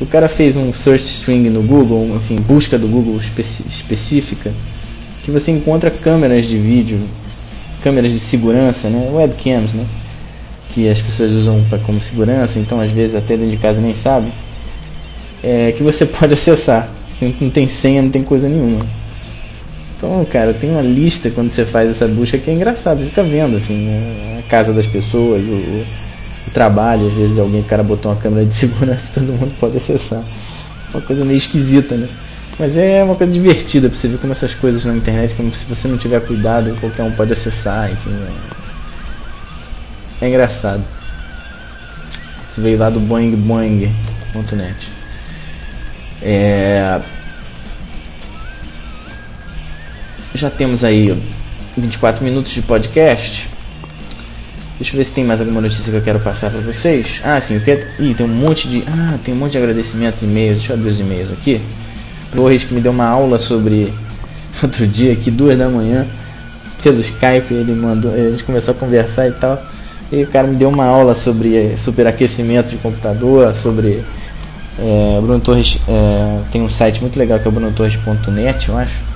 O 0.00 0.06
cara 0.06 0.28
fez 0.28 0.56
um 0.56 0.72
search 0.72 1.04
string 1.04 1.48
no 1.50 1.62
Google, 1.62 2.16
enfim, 2.16 2.36
busca 2.36 2.76
do 2.76 2.88
Google 2.88 3.20
específica, 3.20 4.52
que 5.22 5.30
você 5.30 5.52
encontra 5.52 5.88
câmeras 5.88 6.48
de 6.48 6.58
vídeo, 6.58 6.98
câmeras 7.80 8.10
de 8.10 8.18
segurança, 8.18 8.88
né? 8.88 9.08
Webcams, 9.12 9.72
né? 9.72 9.86
Que 10.74 10.88
as 10.88 11.00
pessoas 11.00 11.30
usam 11.30 11.64
pra, 11.70 11.78
como 11.78 12.00
segurança, 12.00 12.58
então 12.58 12.80
às 12.80 12.90
vezes 12.90 13.14
até 13.14 13.36
dentro 13.36 13.52
de 13.52 13.56
casa 13.58 13.80
nem 13.80 13.94
sabe 13.94 14.26
é, 15.44 15.72
que 15.72 15.82
você 15.82 16.04
pode 16.06 16.34
acessar. 16.34 16.88
Não 17.40 17.50
tem 17.50 17.68
senha, 17.68 18.02
não 18.02 18.10
tem 18.10 18.22
coisa 18.22 18.48
nenhuma. 18.48 18.84
Então, 19.96 20.24
cara, 20.24 20.52
tem 20.52 20.70
uma 20.70 20.82
lista 20.82 21.30
quando 21.30 21.52
você 21.52 21.64
faz 21.64 21.90
essa 21.90 22.08
busca 22.08 22.36
que 22.36 22.50
é 22.50 22.54
engraçado, 22.54 22.98
você 22.98 23.06
fica 23.06 23.22
vendo 23.22 23.56
assim, 23.56 23.88
a 24.38 24.42
casa 24.50 24.72
das 24.72 24.86
pessoas, 24.86 25.42
o, 25.44 25.52
o, 25.52 25.86
o 26.48 26.50
trabalho, 26.52 27.06
às 27.06 27.14
vezes 27.14 27.38
alguém, 27.38 27.60
o 27.60 27.64
cara 27.64 27.82
botou 27.82 28.10
uma 28.10 28.20
câmera 28.20 28.44
de 28.44 28.52
segurança, 28.56 29.04
todo 29.14 29.32
mundo 29.32 29.54
pode 29.60 29.76
acessar. 29.76 30.22
Uma 30.92 31.00
coisa 31.00 31.24
meio 31.24 31.38
esquisita, 31.38 31.94
né? 31.94 32.08
Mas 32.58 32.76
é 32.76 33.02
uma 33.02 33.14
coisa 33.14 33.32
divertida 33.32 33.88
pra 33.88 33.98
você 33.98 34.08
ver 34.08 34.18
como 34.18 34.32
essas 34.32 34.54
coisas 34.54 34.84
na 34.84 34.94
internet, 34.94 35.34
como 35.34 35.52
se 35.52 35.64
você 35.64 35.88
não 35.88 35.96
tiver 35.96 36.20
cuidado, 36.20 36.76
qualquer 36.80 37.02
um 37.02 37.12
pode 37.12 37.32
acessar, 37.32 37.90
enfim. 37.90 38.10
É, 38.10 38.63
é 40.24 40.28
engraçado. 40.28 40.82
Isso 42.50 42.60
veio 42.60 42.78
lá 42.78 42.88
do 42.88 43.00
boingboing.net. 43.00 44.88
É... 46.22 47.00
Já 50.34 50.50
temos 50.50 50.82
aí 50.82 51.16
24 51.76 52.24
minutos 52.24 52.52
de 52.52 52.62
podcast. 52.62 53.48
Deixa 54.78 54.94
eu 54.94 54.98
ver 54.98 55.04
se 55.04 55.12
tem 55.12 55.24
mais 55.24 55.40
alguma 55.40 55.60
notícia 55.60 55.84
que 55.84 55.96
eu 55.96 56.02
quero 56.02 56.18
passar 56.18 56.50
para 56.50 56.60
vocês. 56.60 57.20
Ah, 57.22 57.40
sim, 57.40 57.54
eu 57.54 57.60
quero... 57.60 57.86
Ih, 58.00 58.14
tem 58.14 58.26
um 58.26 58.28
monte 58.28 58.68
de. 58.68 58.82
Ah, 58.88 59.16
tem 59.24 59.32
um 59.32 59.36
monte 59.36 59.52
de 59.52 59.58
agradecimentos 59.58 60.22
e 60.22 60.24
e-mails. 60.24 60.58
Deixa 60.58 60.72
eu 60.72 60.76
abrir 60.76 60.90
os 60.90 60.98
e-mails 60.98 61.32
aqui. 61.32 61.60
Torres 62.34 62.64
que 62.64 62.74
me 62.74 62.80
deu 62.80 62.90
uma 62.90 63.06
aula 63.06 63.38
sobre 63.38 63.92
outro 64.62 64.86
dia 64.86 65.12
aqui, 65.12 65.30
duas 65.30 65.56
da 65.56 65.68
manhã, 65.68 66.06
pelo 66.82 67.00
Skype, 67.00 67.52
ele 67.52 67.72
mandou. 67.72 68.12
A 68.12 68.30
gente 68.30 68.42
começou 68.42 68.72
a 68.74 68.76
conversar 68.76 69.28
e 69.28 69.32
tal. 69.32 69.62
E 70.12 70.22
o 70.22 70.26
cara 70.26 70.46
me 70.46 70.56
deu 70.56 70.68
uma 70.68 70.84
aula 70.84 71.14
sobre 71.14 71.76
superaquecimento 71.76 72.70
de 72.70 72.76
computador, 72.76 73.54
sobre 73.56 74.04
é, 74.78 75.20
Bruno 75.20 75.40
Torres 75.40 75.78
é, 75.86 76.40
tem 76.50 76.60
um 76.62 76.68
site 76.68 77.00
muito 77.00 77.18
legal 77.18 77.38
que 77.38 77.46
é 77.46 77.48
o 77.48 77.52
brunotorres.net, 77.52 78.68
eu 78.68 78.76
acho. 78.76 79.14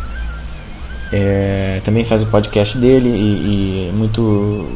É, 1.11 1.81
também 1.85 2.05
faz 2.05 2.23
o 2.23 2.27
podcast 2.27 2.77
dele 2.77 3.09
e, 3.09 3.89
e, 3.89 3.93
muito. 3.93 4.67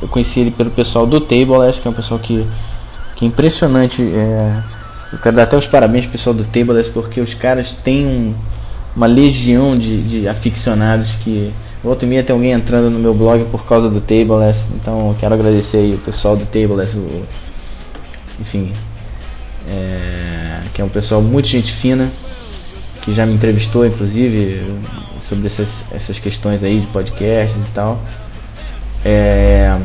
Eu 0.00 0.08
conheci 0.08 0.40
ele 0.40 0.50
pelo 0.50 0.70
pessoal 0.70 1.06
do 1.06 1.20
Table, 1.20 1.68
acho 1.68 1.80
que 1.80 1.86
é 1.86 1.90
um 1.90 1.94
pessoal 1.94 2.18
que, 2.18 2.46
que 3.16 3.24
é 3.24 3.28
impressionante. 3.28 4.02
Eu 4.02 5.18
quero 5.22 5.36
dar 5.36 5.44
até 5.44 5.56
os 5.56 5.66
parabéns 5.66 6.04
pro 6.04 6.12
pessoal 6.12 6.34
do 6.34 6.44
Table, 6.44 6.82
porque 6.92 7.20
os 7.20 7.34
caras 7.34 7.74
têm 7.84 8.06
um, 8.06 8.34
uma 8.96 9.06
legião 9.06 9.76
de, 9.76 10.02
de 10.02 10.28
aficionados 10.28 11.10
que. 11.16 11.52
Volta 11.82 12.06
e 12.06 12.08
meia 12.08 12.24
tem 12.24 12.32
alguém 12.32 12.52
entrando 12.52 12.88
no 12.88 12.98
meu 12.98 13.12
blog 13.12 13.44
por 13.50 13.66
causa 13.66 13.90
do 13.90 14.00
Tableless, 14.00 14.58
então 14.74 15.14
quero 15.20 15.34
agradecer 15.34 15.76
aí 15.76 15.92
o 15.92 15.98
pessoal 15.98 16.34
do 16.34 16.46
Tableless, 16.46 16.96
o, 16.96 17.26
enfim, 18.40 18.72
é, 19.68 20.60
que 20.72 20.80
é 20.80 20.84
um 20.84 20.88
pessoal 20.88 21.20
muito 21.20 21.46
gente 21.46 21.70
fina, 21.72 22.08
que 23.02 23.14
já 23.14 23.26
me 23.26 23.34
entrevistou 23.34 23.84
inclusive 23.84 24.62
sobre 25.28 25.48
essas, 25.48 25.68
essas 25.90 26.18
questões 26.18 26.64
aí 26.64 26.80
de 26.80 26.86
podcasts 26.86 27.54
e 27.54 27.72
tal. 27.74 28.02
É, 29.04 29.78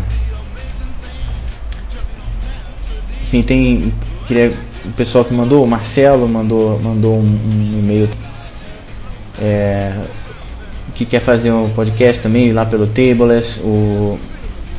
enfim, 3.24 3.42
tem 3.42 3.94
queria, 4.26 4.54
o 4.86 4.92
pessoal 4.92 5.26
que 5.26 5.34
mandou, 5.34 5.66
o 5.66 5.68
Marcelo 5.68 6.30
mandou, 6.30 6.80
mandou 6.80 7.16
um, 7.16 7.26
um 7.26 7.80
e-mail 7.80 8.08
é, 9.42 9.94
que 10.96 11.06
quer 11.06 11.20
fazer 11.20 11.52
um 11.52 11.70
podcast 11.70 12.22
também 12.22 12.52
lá 12.54 12.66
pelo 12.66 12.88
Tableless, 12.88 13.60
o, 13.60 14.18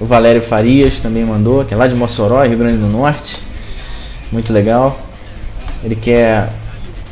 o 0.01 0.07
Valério 0.07 0.43
Farias 0.43 0.95
também 1.01 1.25
mandou, 1.25 1.65
que 1.65 1.75
é 1.75 1.77
lá 1.77 1.87
de 1.87 1.95
Mossoró, 1.95 2.43
Rio 2.43 2.59
Grande 2.59 2.79
do 2.79 2.89
Norte 2.89 3.51
muito 4.33 4.53
legal. 4.53 4.99
Ele 5.83 5.97
quer 5.97 6.51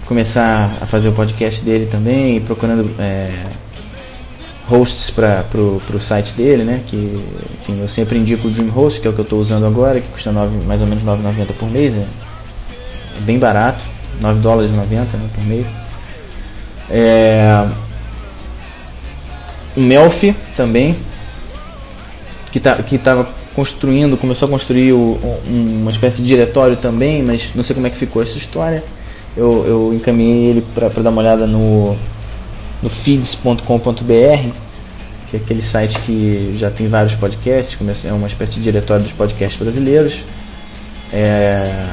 começar 0.06 0.72
a 0.80 0.86
fazer 0.86 1.08
o 1.08 1.12
podcast 1.12 1.60
dele 1.62 1.86
também, 1.86 2.40
procurando 2.40 2.90
é, 2.98 3.46
hosts 4.66 5.10
para 5.10 5.42
pro, 5.44 5.80
pro 5.86 6.00
site 6.00 6.32
dele, 6.32 6.64
né? 6.64 6.82
Que 6.86 6.96
enfim, 7.60 7.80
eu 7.80 7.88
sempre 7.88 8.18
indico 8.18 8.48
o 8.48 8.50
DreamHost, 8.50 9.00
que 9.00 9.06
é 9.06 9.10
o 9.10 9.14
que 9.14 9.20
eu 9.20 9.24
estou 9.24 9.40
usando 9.40 9.66
agora, 9.66 10.00
que 10.00 10.08
custa 10.08 10.32
9, 10.32 10.66
mais 10.66 10.80
ou 10.80 10.86
menos 10.86 11.02
9,90 11.02 11.46
por 11.58 11.70
mês, 11.70 11.94
é, 11.94 12.06
é 13.16 13.20
bem 13.22 13.38
barato, 13.38 13.82
9 14.20 14.40
dólares 14.40 14.70
90 14.70 15.16
né, 15.16 15.28
por 15.34 15.44
mês. 15.44 15.66
É, 16.90 17.66
o 19.76 19.80
Melfi 19.80 20.34
também, 20.56 20.96
que 22.50 22.58
tá, 22.58 22.76
que 22.76 22.98
tava 22.98 23.28
construindo, 23.54 24.16
começou 24.16 24.46
a 24.46 24.50
construir 24.50 24.92
o, 24.92 25.18
um, 25.48 25.80
uma 25.82 25.90
espécie 25.90 26.18
de 26.18 26.26
diretório 26.26 26.76
também, 26.76 27.22
mas 27.22 27.48
não 27.54 27.64
sei 27.64 27.74
como 27.74 27.86
é 27.86 27.90
que 27.90 27.96
ficou 27.96 28.22
essa 28.22 28.38
história. 28.38 28.82
Eu, 29.36 29.64
eu 29.66 29.94
encaminhei 29.94 30.50
ele 30.50 30.64
para 30.74 30.88
dar 30.88 31.10
uma 31.10 31.20
olhada 31.20 31.46
no, 31.46 31.96
no 32.82 32.88
feeds.com.br, 32.88 33.62
que 35.30 35.36
é 35.36 35.40
aquele 35.40 35.62
site 35.62 35.98
que 36.00 36.56
já 36.58 36.70
tem 36.70 36.88
vários 36.88 37.14
podcasts, 37.14 37.76
é 38.04 38.12
uma 38.12 38.28
espécie 38.28 38.54
de 38.54 38.62
diretório 38.62 39.02
dos 39.02 39.12
podcasts 39.12 39.60
brasileiros. 39.60 40.14
É, 41.12 41.86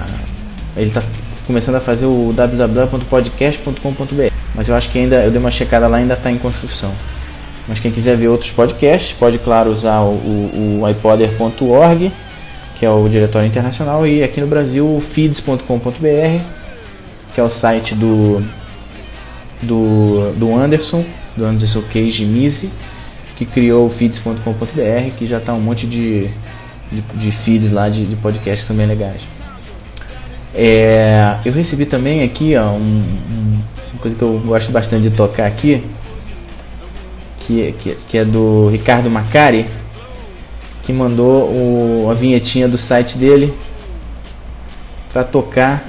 ele 0.77 0.87
está 0.87 1.01
começando 1.45 1.75
a 1.75 1.79
fazer 1.79 2.05
o 2.05 2.33
www.podcast.com.br, 2.35 4.33
mas 4.53 4.67
eu 4.67 4.75
acho 4.75 4.89
que 4.89 4.97
ainda 4.99 5.23
eu 5.23 5.31
dei 5.31 5.39
uma 5.39 5.51
checada 5.51 5.87
lá 5.87 5.97
ainda 5.97 6.15
está 6.15 6.31
em 6.31 6.37
construção. 6.37 6.91
Mas 7.67 7.79
quem 7.79 7.91
quiser 7.91 8.15
ver 8.17 8.27
outros 8.27 8.51
podcasts, 8.51 9.15
pode, 9.17 9.39
claro, 9.39 9.71
usar 9.71 10.01
o, 10.01 10.11
o, 10.11 10.81
o 10.81 10.89
ipoder.org, 10.89 12.11
que 12.77 12.85
é 12.85 12.89
o 12.89 13.07
diretório 13.09 13.47
internacional, 13.47 14.05
e 14.05 14.23
aqui 14.23 14.39
no 14.39 14.47
Brasil 14.47 14.85
o 14.85 15.01
feeds.com.br, 15.01 16.41
que 17.33 17.41
é 17.41 17.43
o 17.43 17.49
site 17.49 17.95
do, 17.95 18.43
do, 19.61 20.31
do 20.33 20.55
Anderson, 20.55 21.03
do 21.35 21.45
Anderson 21.45 21.81
Cage 21.91 22.23
Mise, 22.25 22.69
que 23.35 23.45
criou 23.45 23.87
o 23.87 23.89
feeds.com.br, 23.89 25.09
que 25.17 25.27
já 25.27 25.37
está 25.37 25.53
um 25.53 25.61
monte 25.61 25.87
de, 25.87 26.27
de, 26.91 27.01
de, 27.13 27.31
feeds 27.31 27.71
lá 27.71 27.89
de, 27.89 28.05
de 28.05 28.15
podcasts 28.15 28.61
que 28.61 28.67
são 28.67 28.75
bem 28.75 28.85
legais. 28.85 29.21
É, 30.57 31.37
eu 31.43 31.51
recebi 31.51 31.85
também 31.85 32.23
aqui 32.23 32.55
ó, 32.55 32.69
um, 32.69 32.77
um, 32.77 33.59
uma 33.91 34.01
coisa 34.01 34.15
que 34.15 34.21
eu 34.21 34.39
gosto 34.39 34.71
bastante 34.71 35.09
de 35.09 35.15
tocar 35.15 35.45
aqui, 35.45 35.83
que, 37.39 37.73
que, 37.73 37.95
que 37.95 38.17
é 38.17 38.23
do 38.23 38.69
Ricardo 38.69 39.11
Macari, 39.11 39.69
que 40.83 40.93
mandou 40.93 41.49
o, 41.51 42.09
a 42.09 42.13
vinhetinha 42.13 42.69
do 42.69 42.77
site 42.77 43.17
dele 43.17 43.53
para 45.11 45.23
tocar. 45.25 45.83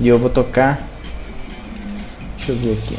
E 0.00 0.08
eu 0.08 0.18
vou 0.18 0.28
tocar. 0.28 0.86
Deixa 2.36 2.52
eu 2.52 2.56
ver 2.56 2.72
aqui. 2.72 2.98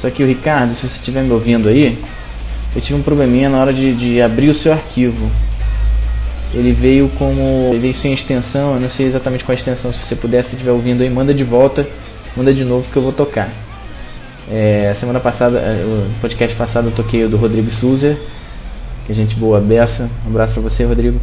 Só 0.00 0.08
que 0.10 0.22
o 0.22 0.26
Ricardo, 0.26 0.74
se 0.76 0.82
você 0.82 0.96
estiver 0.96 1.24
me 1.24 1.32
ouvindo 1.32 1.68
aí, 1.68 1.98
eu 2.74 2.80
tive 2.80 2.98
um 2.98 3.02
probleminha 3.02 3.48
na 3.48 3.58
hora 3.58 3.72
de, 3.72 3.94
de 3.94 4.20
abrir 4.20 4.48
o 4.48 4.54
seu 4.54 4.72
arquivo. 4.72 5.30
Ele 6.54 6.72
veio 6.72 7.08
como. 7.10 7.68
Ele 7.70 7.78
veio 7.78 7.94
sem 7.94 8.12
extensão, 8.12 8.74
eu 8.74 8.80
não 8.80 8.90
sei 8.90 9.06
exatamente 9.06 9.44
qual 9.44 9.56
a 9.56 9.58
extensão. 9.58 9.92
Se 9.92 10.00
você 10.00 10.16
puder, 10.16 10.42
se 10.44 10.52
estiver 10.52 10.72
ouvindo 10.72 11.02
aí, 11.02 11.10
manda 11.10 11.34
de 11.34 11.44
volta, 11.44 11.86
manda 12.36 12.52
de 12.54 12.64
novo 12.64 12.90
que 12.90 12.96
eu 12.96 13.02
vou 13.02 13.12
tocar. 13.12 13.48
É, 14.50 14.96
semana 14.98 15.20
passada, 15.20 15.58
é, 15.58 15.84
o 15.84 16.08
podcast 16.20 16.56
passado 16.56 16.88
eu 16.88 16.92
toquei 16.92 17.22
o 17.24 17.28
do 17.28 17.36
Rodrigo 17.36 17.70
Souza, 17.72 18.16
que 19.04 19.12
é 19.12 19.14
gente 19.14 19.34
boa, 19.34 19.60
beça. 19.60 20.08
Um 20.24 20.30
abraço 20.30 20.54
pra 20.54 20.62
você, 20.62 20.84
Rodrigo. 20.84 21.20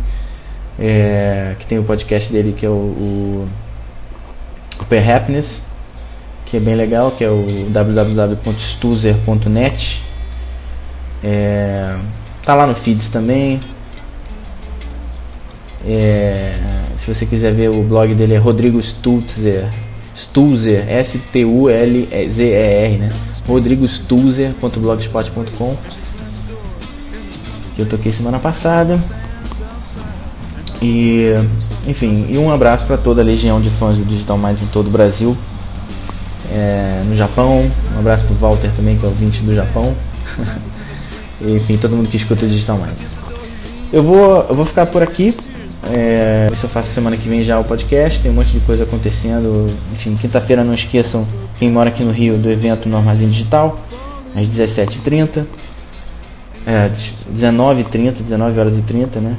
É, 0.78 1.56
que 1.58 1.66
tem 1.66 1.80
o 1.80 1.84
podcast 1.84 2.32
dele 2.32 2.52
que 2.52 2.64
é 2.66 2.70
o, 2.70 2.74
o, 2.74 3.48
o 4.80 4.86
Per 4.86 5.10
Happiness, 5.10 5.60
que 6.46 6.58
é 6.58 6.60
bem 6.60 6.76
legal, 6.76 7.12
que 7.12 7.24
é 7.24 7.30
o 7.30 7.70
www.stuzer.net. 7.72 10.04
É, 11.24 11.96
tá 12.44 12.56
lá 12.56 12.68
no 12.68 12.76
feeds 12.76 13.08
também. 13.10 13.62
É, 15.88 16.58
se 16.98 17.14
você 17.14 17.26
quiser 17.26 17.54
ver 17.54 17.70
o 17.70 17.84
blog 17.84 18.14
dele 18.16 18.34
é 18.34 18.38
Rodrigo 18.38 18.82
Stulzer. 18.82 19.70
Stulzer, 20.16 20.90
S-T-U-L-Z-E-R, 20.90 22.98
né? 22.98 23.08
rodrigostulzer.blogspot.com 23.48 25.78
que 27.76 27.82
eu 27.82 27.86
toquei 27.86 28.12
semana 28.12 28.40
passada. 28.40 28.98
E, 30.82 31.32
enfim, 31.88 32.28
e 32.30 32.38
um 32.38 32.52
abraço 32.52 32.86
para 32.86 32.98
toda 32.98 33.22
a 33.22 33.24
legião 33.24 33.62
de 33.62 33.70
fãs 33.72 33.98
do 33.98 34.06
Digital 34.06 34.38
Minds 34.38 34.64
em 34.64 34.68
todo 34.68 34.88
o 34.88 34.90
Brasil. 34.90 35.36
É, 36.52 37.04
no 37.06 37.18
Japão, 37.18 37.70
um 37.96 38.00
abraço 38.00 38.26
pro 38.26 38.36
Walter 38.36 38.72
também, 38.76 38.98
que 38.98 39.06
é 39.06 39.10
o 39.10 39.12
20 39.12 39.42
do 39.42 39.56
Japão. 39.56 39.96
enfim, 41.42 41.78
todo 41.78 41.96
mundo 41.96 42.10
que 42.10 42.18
escuta 42.18 42.46
Digital 42.46 42.78
Minds. 42.78 43.20
Eu 43.92 44.04
vou, 44.04 44.46
eu 44.50 44.56
vou 44.56 44.66
ficar 44.66 44.86
por 44.86 45.04
aqui. 45.04 45.36
É, 45.92 46.48
isso 46.52 46.66
eu 46.66 46.70
faço 46.70 46.92
semana 46.94 47.16
que 47.16 47.30
vem 47.30 47.44
já 47.44 47.60
o 47.60 47.64
podcast, 47.64 48.20
tem 48.20 48.32
um 48.32 48.34
monte 48.34 48.50
de 48.50 48.60
coisa 48.62 48.84
acontecendo. 48.84 49.68
Enfim, 49.94 50.16
quinta-feira 50.16 50.64
não 50.64 50.74
esqueçam, 50.74 51.22
quem 51.60 51.70
mora 51.70 51.90
aqui 51.90 52.04
no 52.04 52.12
Rio, 52.12 52.38
do 52.38 52.50
evento 52.50 52.90
no 52.90 52.98
Armazém 52.98 53.30
Digital, 53.30 53.80
às 54.36 54.48
17h30. 54.48 55.46
É, 56.66 56.90
19h30, 57.32 58.24
19 58.24 58.60
horas 58.60 58.78
e 58.78 58.82
30, 58.82 59.20
né? 59.20 59.36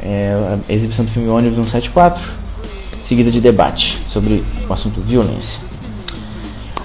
É, 0.00 0.58
a 0.68 0.72
exibição 0.72 1.04
do 1.04 1.10
filme 1.10 1.28
Ônibus 1.28 1.56
174, 1.56 2.22
seguida 3.08 3.30
de 3.30 3.40
debate 3.40 3.98
sobre 4.08 4.44
o 4.68 4.72
assunto 4.72 5.00
violência. 5.00 5.58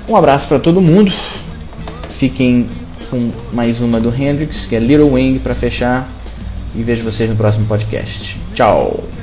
Um 0.08 0.16
abraço 0.16 0.48
para 0.48 0.58
todo 0.58 0.82
mundo. 0.82 1.12
Fiquem 2.10 2.68
com 3.10 3.32
mais 3.52 3.82
uma 3.82 4.00
do 4.00 4.10
Hendrix, 4.10 4.66
que 4.66 4.76
é 4.76 4.80
Little 4.80 5.14
Wing, 5.14 5.40
para 5.40 5.56
fechar. 5.56 6.08
E 6.76 6.84
vejo 6.84 7.04
vocês 7.04 7.30
no 7.30 7.36
próximo 7.36 7.66
podcast. 7.66 8.38
Tchau! 8.54 9.19